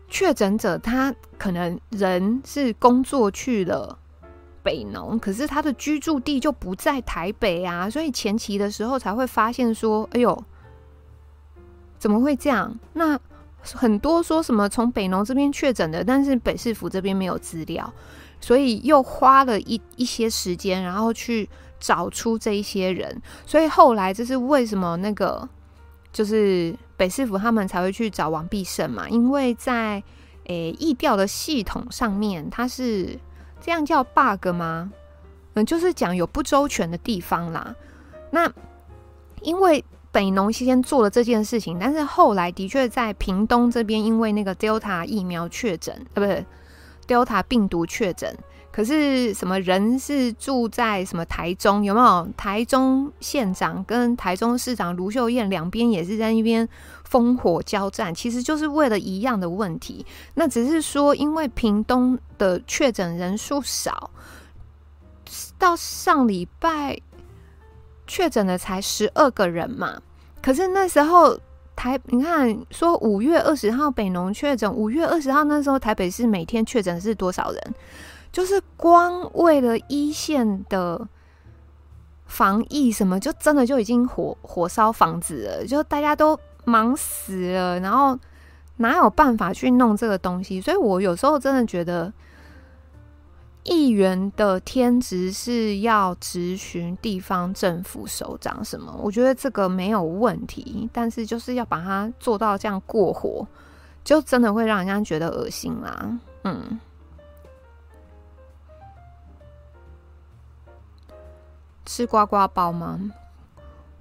[0.09, 3.99] 确诊者，他可能人是工作去了
[4.63, 10.45] 北农，可是他的居住地就不在台北啊，所以前期的时候才会发现说，哎呦。
[11.97, 12.79] 怎么会这样？
[12.93, 13.19] 那
[13.63, 17.91] 很多说什么从北农这边确诊的，但是北市府这边没有资料，
[18.41, 21.49] 所以又花了一一些时间，然后去
[21.81, 23.21] 找出这一些人。
[23.47, 25.49] 所以后来这是为什么那个
[26.13, 29.09] 就是北市府他们才会去找王必胜嘛？
[29.09, 30.03] 因为在
[30.47, 33.19] 诶疫调的系统上面，它是
[33.61, 34.91] 这样叫 bug 吗？
[35.55, 37.75] 嗯，就是讲有不周全的地方啦。
[38.31, 38.53] 那
[39.43, 39.85] 因为。
[40.15, 46.47] 北农先做了这件事情，但是后来的确在屏东这边，因为那个 Delta 疫苗确诊，呃，不是
[47.07, 48.37] Delta 病毒确诊，
[48.73, 52.29] 可是什么人是住在什么台中，有没有？
[52.37, 56.69] 台中县长跟台中市长卢秀燕两边也是在那边
[57.09, 60.05] 烽火交战，其实就是为了一样的问题。
[60.35, 64.11] 那只是说，因为屏东的确诊人数少，
[65.59, 66.99] 到上礼拜。
[68.07, 69.99] 确诊的才十二个人嘛，
[70.43, 71.41] 可是那时候
[71.77, 77.75] 台，你看说五月二十号北农确诊，五月二十号那时候台北市每天确诊是多少人？
[78.33, 81.07] 就是光为了一线的
[82.27, 88.19] 防疫什么，就真的就已经火火烧房子了，就大家都忙死了，然后
[88.79, 90.61] 哪有办法去弄这个东西？
[90.61, 92.13] 所以我有时候真的觉得。
[93.65, 98.95] 议员的天职是要质询地方政府首长什么？
[99.03, 103.47] 我觉得这个没有问题，但是就是要把它做到这样过火，
[104.05, 106.21] 就真的会让人家觉得恶心啦。
[106.43, 106.79] 嗯，
[111.87, 113.13] 吃瓜瓜包吗？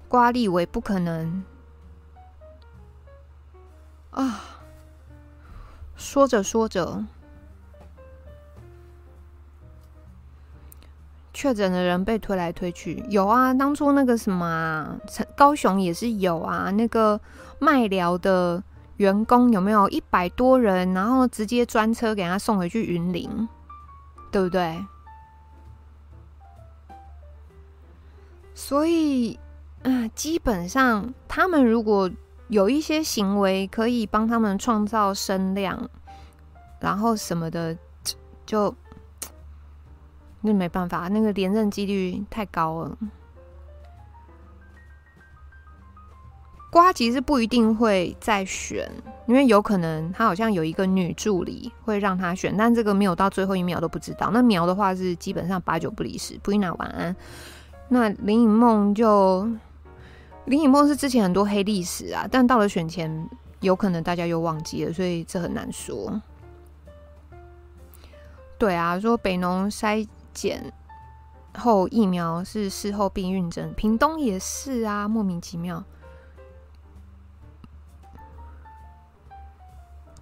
[0.08, 1.42] 瓜立委不可能
[4.10, 4.60] 啊！
[5.96, 7.04] 说着说着。
[11.34, 14.96] 确诊的人被推来推去，有啊，当初那个什么啊，
[15.36, 17.20] 高雄也是有啊，那个
[17.58, 18.62] 麦疗的
[18.98, 23.48] 员工有没有一百多人，然后直接专车给他送回去云林，
[24.30, 24.78] 对不对？
[28.54, 29.36] 所以，
[29.82, 32.08] 啊，基本上他们如果
[32.46, 35.90] 有一些行为可以帮他们创造声量，
[36.78, 37.76] 然后什么的，
[38.46, 38.72] 就。
[40.46, 42.98] 那没办法，那个连任几率太高了。
[46.70, 48.90] 瓜吉是不一定会再选，
[49.26, 54.30] 因为有可能他好像有一个女助理会让他选，但这个没有到最后一秒都不知道。
[54.30, 56.36] 那苗的话是基本上八九不离十。
[56.42, 57.16] 布依娜晚安。
[57.88, 59.48] 那林颖梦就
[60.44, 63.30] 林颖梦是之前很多黑历史啊，但到了选前
[63.60, 66.20] 有可能大家又忘记了，所以这很难说。
[68.58, 70.06] 对啊，说北农筛。
[70.34, 70.72] 检
[71.56, 75.82] 后疫苗是事后并验证，屏东也是啊，莫名其妙。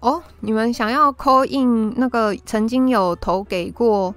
[0.00, 4.14] 哦，你们想要 call in 那个曾经有投给过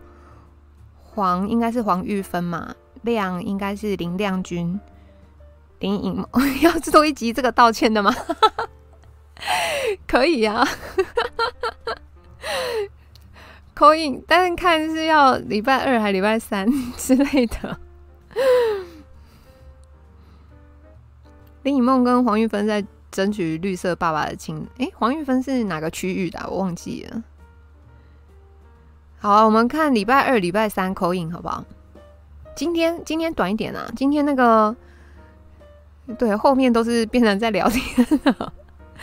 [1.04, 2.76] 黄，应该是黄玉芬嘛？
[3.04, 4.80] 亮应该是林亮君、
[5.78, 6.28] 林颖，
[6.64, 8.12] 要做一集这个道歉的吗？
[10.08, 10.68] 可以呀、啊。
[13.76, 16.66] Call in，但是看是要礼拜二还礼拜三
[16.98, 17.78] 之类的。
[21.64, 27.24] 林以梦跟黄玉芬在争取绿色爸爸的亲，哎、黄玉芬是哪个区域的、我忘记了。
[29.18, 31.66] 好、我们看礼拜二、礼拜三 call in 好不好？
[32.56, 34.76] 今天今天短一点啊，今天那个
[36.18, 38.54] 对，后面都是变成在聊天了。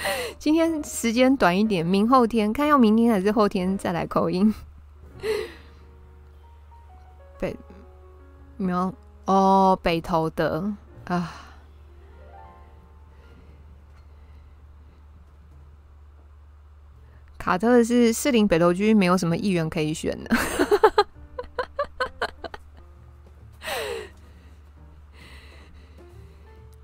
[0.38, 4.52] 今天时间短一点，明后天看要明天还是后天再来口音。
[7.38, 7.56] 北
[8.56, 8.92] 苗
[9.26, 10.72] 哦，北投的
[11.04, 11.32] 啊，
[17.38, 20.34] 卡特是士林北投区没有什么议员可以选的。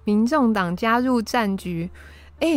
[0.05, 1.91] 民众党加入战局。
[2.41, 2.49] 哎、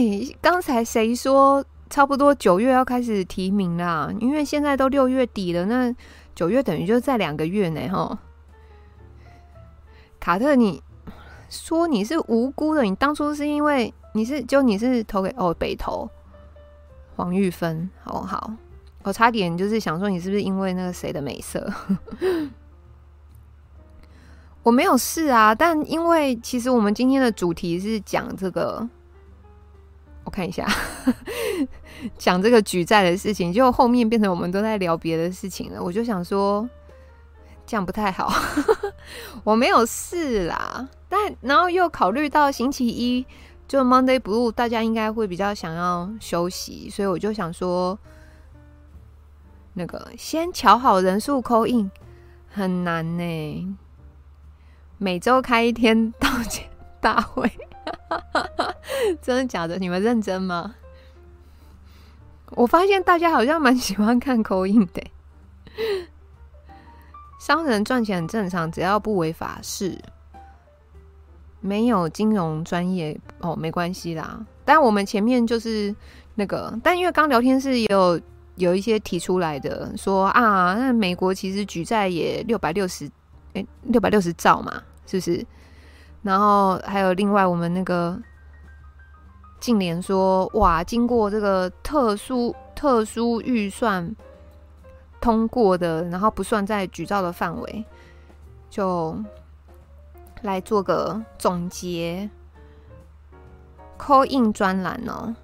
[0.41, 4.09] 刚才谁说差不多九月要开始提名啦？
[4.19, 5.93] 因为现在都六月底了，那
[6.35, 8.19] 九月等于就在两个月呢，哈。
[10.19, 10.83] 卡特，你
[11.49, 16.07] 说你是无辜的，你当初是因为你是就你是投给哦北投
[17.15, 18.53] 黄玉芬，好好，
[19.01, 21.67] 我差点就是想说你是不是因为那个谁的美色。
[24.61, 28.87] 我没有事啊，但因为其实我们今天的主题是讲这个，
[30.23, 30.67] 我看一下，
[32.17, 35.81] 讲这个举债的事情，就后面变成我们都在聊别的事情了。
[35.81, 36.67] 我就想说，
[37.65, 38.31] 这样不太好。
[39.43, 43.25] 我没有事啦，但然后又考虑到星期一
[43.67, 47.97] 就 Monday Blue，大家应该会比较想要休息，所以我就想说，
[49.73, 51.89] 那个先瞧好人数 call in
[52.47, 53.77] 很难呢。
[54.97, 56.69] 每周开一天 道歉
[56.99, 57.49] 大会，
[59.21, 59.77] 真的假的？
[59.77, 60.75] 你们认真吗？
[62.51, 65.01] 我发现大家好像蛮喜欢看 call in 的。
[67.39, 69.97] 商人赚钱很正常，只要不违法事，
[71.59, 74.39] 没有金融专业哦，没关系啦。
[74.63, 75.95] 但我们前面就是
[76.35, 78.19] 那个，但因为刚聊天室也有
[78.55, 83.09] 有一些提出来的，说啊，那美国其实举债也六百六十，
[83.53, 84.83] 哎，六百六十兆嘛。
[85.07, 85.45] 是不是？
[86.23, 88.15] 然后还有另外，我们那个
[89.59, 94.15] 静莲说，哇，经过这个特殊特殊预算
[95.19, 97.83] 通过的，然后不算在举照的范围，
[98.69, 99.17] 就
[100.43, 102.29] 来做个总结。
[103.97, 105.35] call in 专栏哦，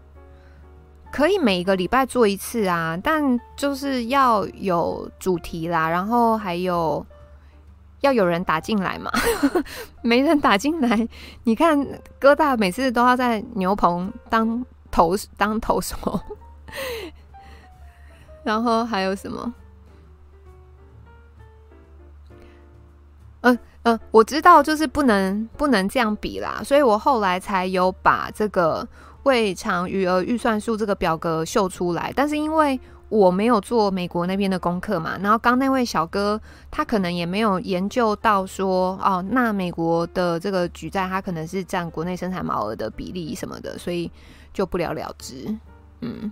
[1.11, 7.05] 可以每个礼拜做一次啊，但就是要有主题啦，然后还有。
[8.01, 9.11] 要有人打进来嘛？
[10.03, 11.07] 没人打进来，
[11.43, 11.87] 你看
[12.19, 15.95] 哥大每次都要在牛棚当投当投手，
[18.43, 19.53] 然后还有什么？
[23.41, 28.87] 嗯、嗯、我知道，就是不能不能这样比啦，所以我后来才有把这个
[29.23, 32.79] 未偿余额预算数这个表格秀出来，但是因为。
[33.09, 36.39] 我没有做美国那边的功课嘛，然后刚那位小哥
[36.69, 44.11] 他可能也没有研究到说哦，那美国的这个举债，它可能是占国内生产毛额的比例什么的，所以
[44.53, 45.57] 就不了了之。
[46.01, 46.29] 嗯，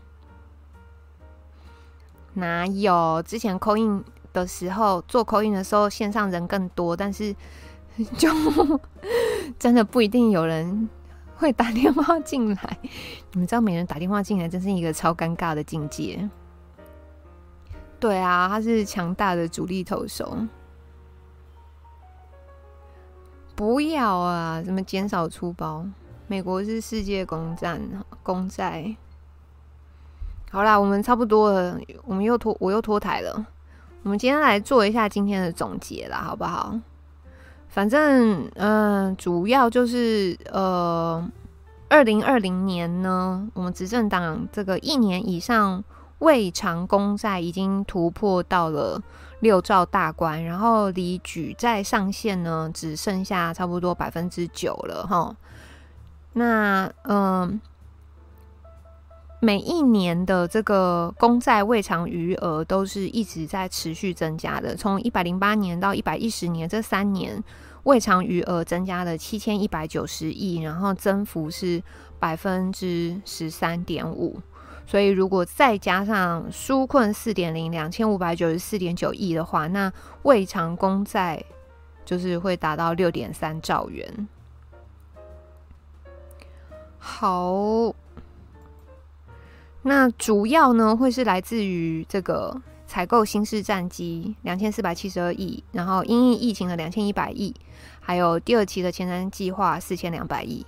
[2.34, 4.04] 哪有之前 call in
[4.34, 7.34] 的时候做 call in 的时候线上人更多，但是
[8.18, 8.30] 就
[9.58, 10.90] 真的不一定有人
[11.38, 12.78] 会打电话进来。
[13.32, 16.30] 你们知道，每人打电话进来真是一个超尴尬的境界。
[18.06, 20.38] 对啊，他是强大的主力投手。
[23.56, 25.84] 不要啊，怎么减少出包？
[26.28, 27.82] 美国是世界公战，
[28.22, 28.96] 公债。
[30.52, 33.48] 好啦，我们差不多了，我们又脱，我又脱台了。
[34.04, 36.80] 我们今天来做一下今天的总结啦，好不好？
[37.70, 41.28] 反正，嗯、主要就是，呃，
[41.90, 45.84] 二零二零年呢，我们执政党这个一年以上。
[46.20, 49.02] 未偿公债已经突破到了
[49.42, 55.36] 六兆大关，然后离举债上限呢，只剩下差不多百分之九了哈。
[56.34, 57.60] 那嗯、呃，
[59.42, 67.44] 每一年的这个公债未偿余额都是一直在持续增加的，从一百零八年到一百一十年这三年，
[67.84, 71.84] 未偿余额增加了七千一百九十亿，然后增幅是
[72.18, 74.40] 百分之十三点五。
[74.88, 79.92] 所以，如果再加上纾困四点零两千五百九十四点九亿的话，那
[80.22, 81.44] 未偿公债
[82.06, 84.28] 就是会达到六点三兆元。
[87.00, 87.94] 好，
[89.82, 92.56] 那主要呢会是来自于这个
[92.86, 97.54] 采购新式战机两千四百七十二亿，然后因应疫情的两千一百亿，
[98.00, 100.64] 还有第二期的前瞻计划四千两百亿，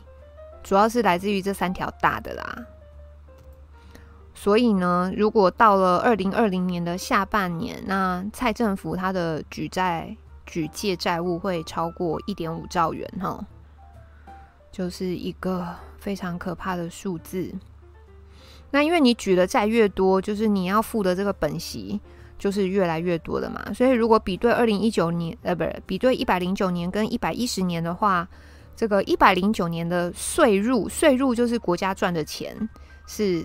[0.64, 2.66] 主要是来自于这三条大的啦。
[4.40, 10.16] 所以呢，如果到了二零二零年的下半年，那蔡政府他的举债
[10.46, 13.44] 举借债务会超过一点五兆元，哈，
[14.72, 17.52] 就是一个非常可怕的数字。
[18.70, 22.00] 那因为你举的债越多，就是你要付的这个本息
[22.38, 23.74] 就是越来越多的嘛。
[23.74, 28.28] 所以如果比对二零一九年，呃，不是比对一百零九年跟一百一十年的话，
[28.76, 32.56] 这个一百零九年的税入，税入就是国家赚的钱
[33.08, 33.44] 是。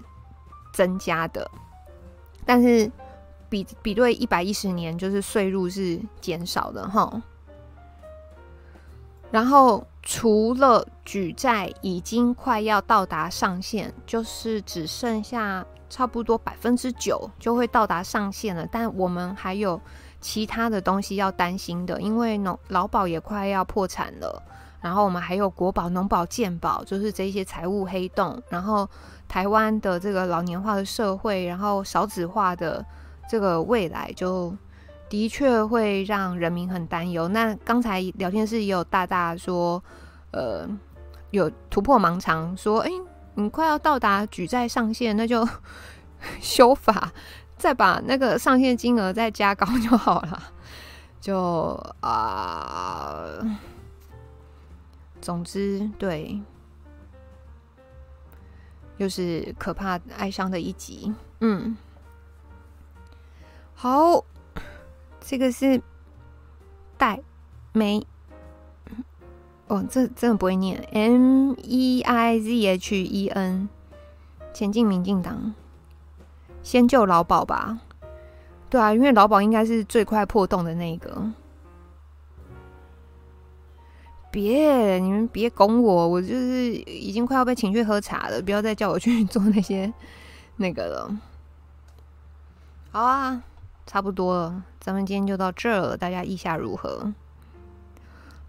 [0.73, 1.51] 增加的，
[2.45, 2.91] 但是
[3.49, 7.23] 比比对一百一十年，就是税入是减少的哈。
[9.31, 19.81] 然后除了举债已经快要到达上限，就是只剩下差不多百分之九就会到达上限了，但我们还有
[20.21, 24.43] 其他的东西要担心的，因为农劳保也快要破产了，
[24.83, 28.87] 然后我们还有国保、农保、健保，就是这些财务黑洞，然后
[29.33, 32.85] 台湾的这个老年化的社会，然后少子化的
[33.27, 34.55] 这个未来就。
[35.09, 37.29] 的确会让人民很担忧。
[37.29, 39.83] 那刚才聊天室也有大大说，
[40.31, 40.67] 呃，
[41.33, 42.91] 有突破盲肠，说，哎，
[43.35, 45.47] 你快要到达举债上限，那就
[46.41, 47.13] 修法，
[47.59, 50.43] 再把那个上限金额再加高就好了。
[51.21, 53.23] 就啊、
[55.21, 56.41] 总之，对，
[59.03, 61.13] 又是可怕哀伤的一集。
[61.41, 61.77] 嗯，
[63.75, 64.25] 好。
[65.25, 65.81] 这个是
[66.99, 67.23] 戴
[67.73, 68.05] 梅，
[69.69, 73.69] 哦，这真的不会念，M E I Z H E N，
[74.53, 75.55] 前进民进党，
[76.65, 77.79] 先救劳保吧。
[78.69, 81.25] 对啊，因为劳保应该是最快破洞的那一个。
[84.33, 89.93] 别，你们别拱我，我就是已经快要被请去喝茶了，不要再叫我去做那些
[90.57, 91.21] 那个了。
[92.91, 93.45] 好啊。
[93.85, 95.97] 差不多了，咱们今天就到这儿了。
[95.97, 97.13] 大家意下如何？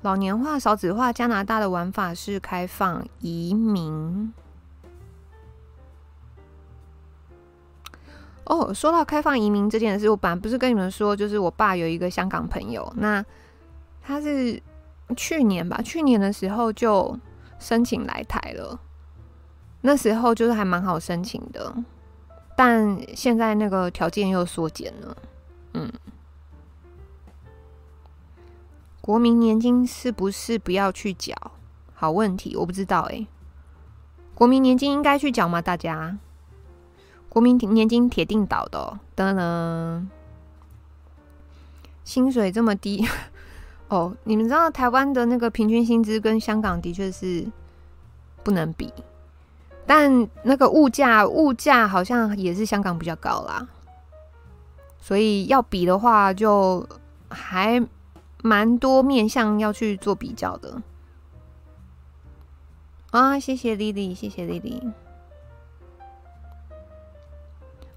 [0.03, 4.31] 老年化、少子化，加拿大的玩法是开放移民。
[8.45, 13.25] 哦，说到开放移民这件事，我本来不是跟你们说，就是我爸有一个香港朋友，那
[14.03, 14.61] 他是
[15.15, 17.19] 去年吧，去年的时候就
[17.59, 18.79] 申请来台了。
[19.81, 21.75] 那时候就是还蛮好申请的。
[22.55, 25.17] 但现在那个条件又缩减了，
[25.73, 25.91] 嗯，
[29.01, 31.35] 国民年金是不是不要去缴？
[31.95, 33.25] 好问题，我不知道哎、
[34.35, 35.61] 国民年金应该去缴吗？
[35.61, 36.17] 大家，
[37.27, 40.05] 国民年金铁定倒的、喔，噔噔，
[42.03, 43.03] 薪水这么低
[43.93, 47.45] 哦，你们知道台湾的那个平均薪资跟香港的确是
[48.41, 48.91] 不能比。
[49.85, 53.67] 但那个物价，物价好像也是香港比较高啦，
[54.99, 56.87] 所以要比的话，就
[57.29, 57.85] 还
[58.41, 60.81] 蛮多面向要去做比较的。
[63.11, 64.81] 啊，谢谢丽丽，谢谢丽丽。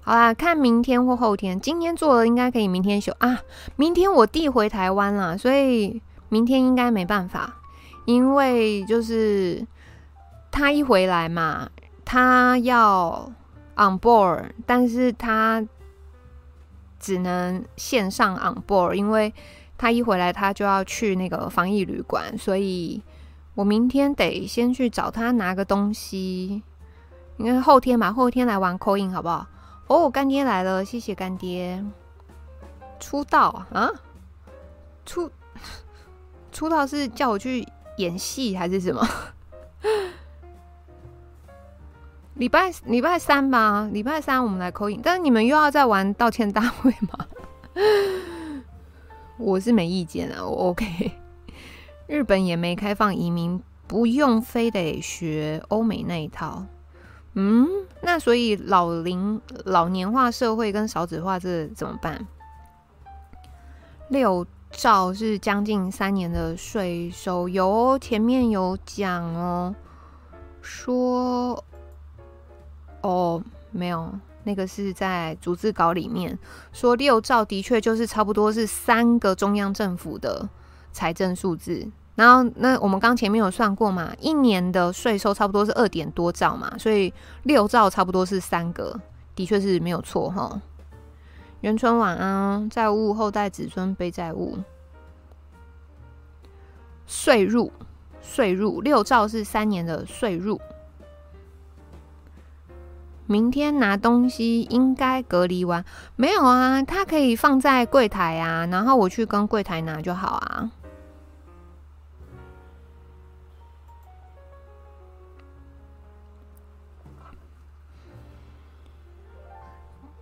[0.07, 3.41] 好啦，看明天或后天，今天做了应该可以明天休啊。
[3.75, 7.57] 明天我弟回台湾了，所以明天应该没办法，
[8.05, 9.67] 因为就是
[10.49, 11.69] 他一回来嘛。
[12.05, 13.29] 他要
[13.75, 15.67] on board，但是他
[16.97, 19.33] 只能线上 on board，因为
[19.77, 23.03] 他一回来他就要去那个防疫旅馆，所以
[23.55, 26.63] 我明天得先去找他拿个东西。
[27.35, 29.45] 应该是后天吧，后天来玩 coin 好不好？
[29.87, 31.83] 哦，干爹来了，谢谢干爹。
[32.99, 33.89] 出道啊？
[35.05, 35.31] 出
[36.51, 37.65] 出道是叫我去
[37.97, 39.07] 演戏还是什么？
[42.33, 47.27] 礼拜礼拜三吧，礼拜三我们来 call in，但是你们又要在玩道歉大会吗？
[49.39, 51.11] 我是没意见啊，我 OK。
[52.07, 56.65] 日本也没开放移民，不用非得学欧美那一套。
[57.39, 57.67] 嗯，
[58.01, 62.25] 那所以老龄老年化社会跟少子化这怎么办？
[64.09, 69.75] 六兆是将近三年的税收，有前面有讲哦，
[70.61, 71.63] 说。
[73.01, 74.11] 哦，没有，
[74.43, 76.37] 那个是在逐字稿里面
[76.73, 80.49] 说六兆的确就是差不多是三个中央政府的
[80.91, 81.87] 财政数字。
[82.17, 87.13] 然后那我们刚前面有算过嘛，一年的税收差不多是二点多兆嘛，所以
[87.43, 88.99] 六兆差不多是三个，
[89.35, 90.59] 的确是没有错哈。
[91.61, 94.57] 元春晚安，债务后代子孙背债务，
[97.05, 97.71] 税入
[98.19, 100.59] 税入六兆是三年的税入。
[103.27, 105.85] 明天拿东西应该隔离完
[106.15, 106.81] 没有啊？
[106.81, 110.71] 他可以放在柜台啊，然后我去跟柜台拿就好啊。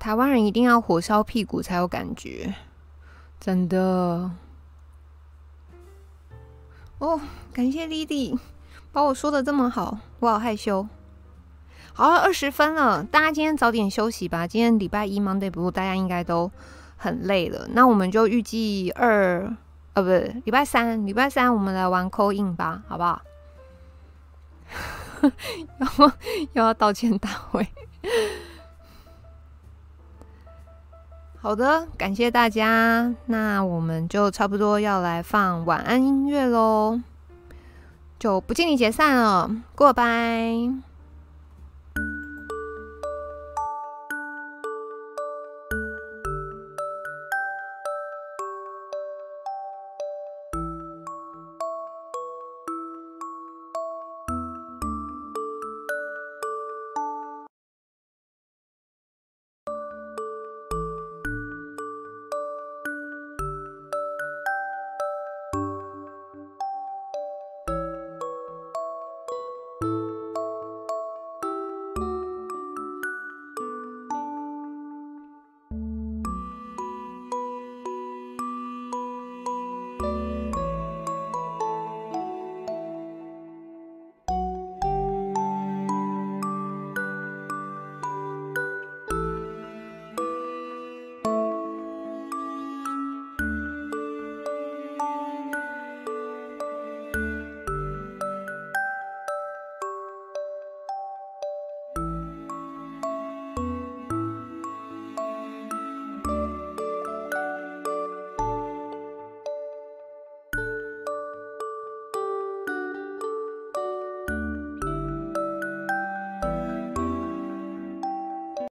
[0.06, 2.54] 台湾人一定要火烧屁股才有感觉，
[3.40, 4.30] 真的。
[7.00, 7.20] 哦，
[7.52, 8.38] 感谢莉莉
[8.92, 10.88] 把我说的这么好，我好害羞。
[11.92, 14.46] 好了，二十分了，大家今天早点休息吧。
[14.46, 16.52] 今天礼拜一 Monday Blue，大家应该都
[16.96, 17.68] 很累了。
[17.72, 19.52] 那我们就预计二
[19.94, 23.24] 呃，不是礼拜三，礼拜三我们来玩 call in 吧，好不好？
[25.80, 26.06] 然后
[26.54, 27.68] 又要道歉大会。
[31.46, 37.00] 好的，感谢大家，那我们就差不多要来放晚安音乐喽，
[38.18, 40.56] 就不敬你解散了，过拜。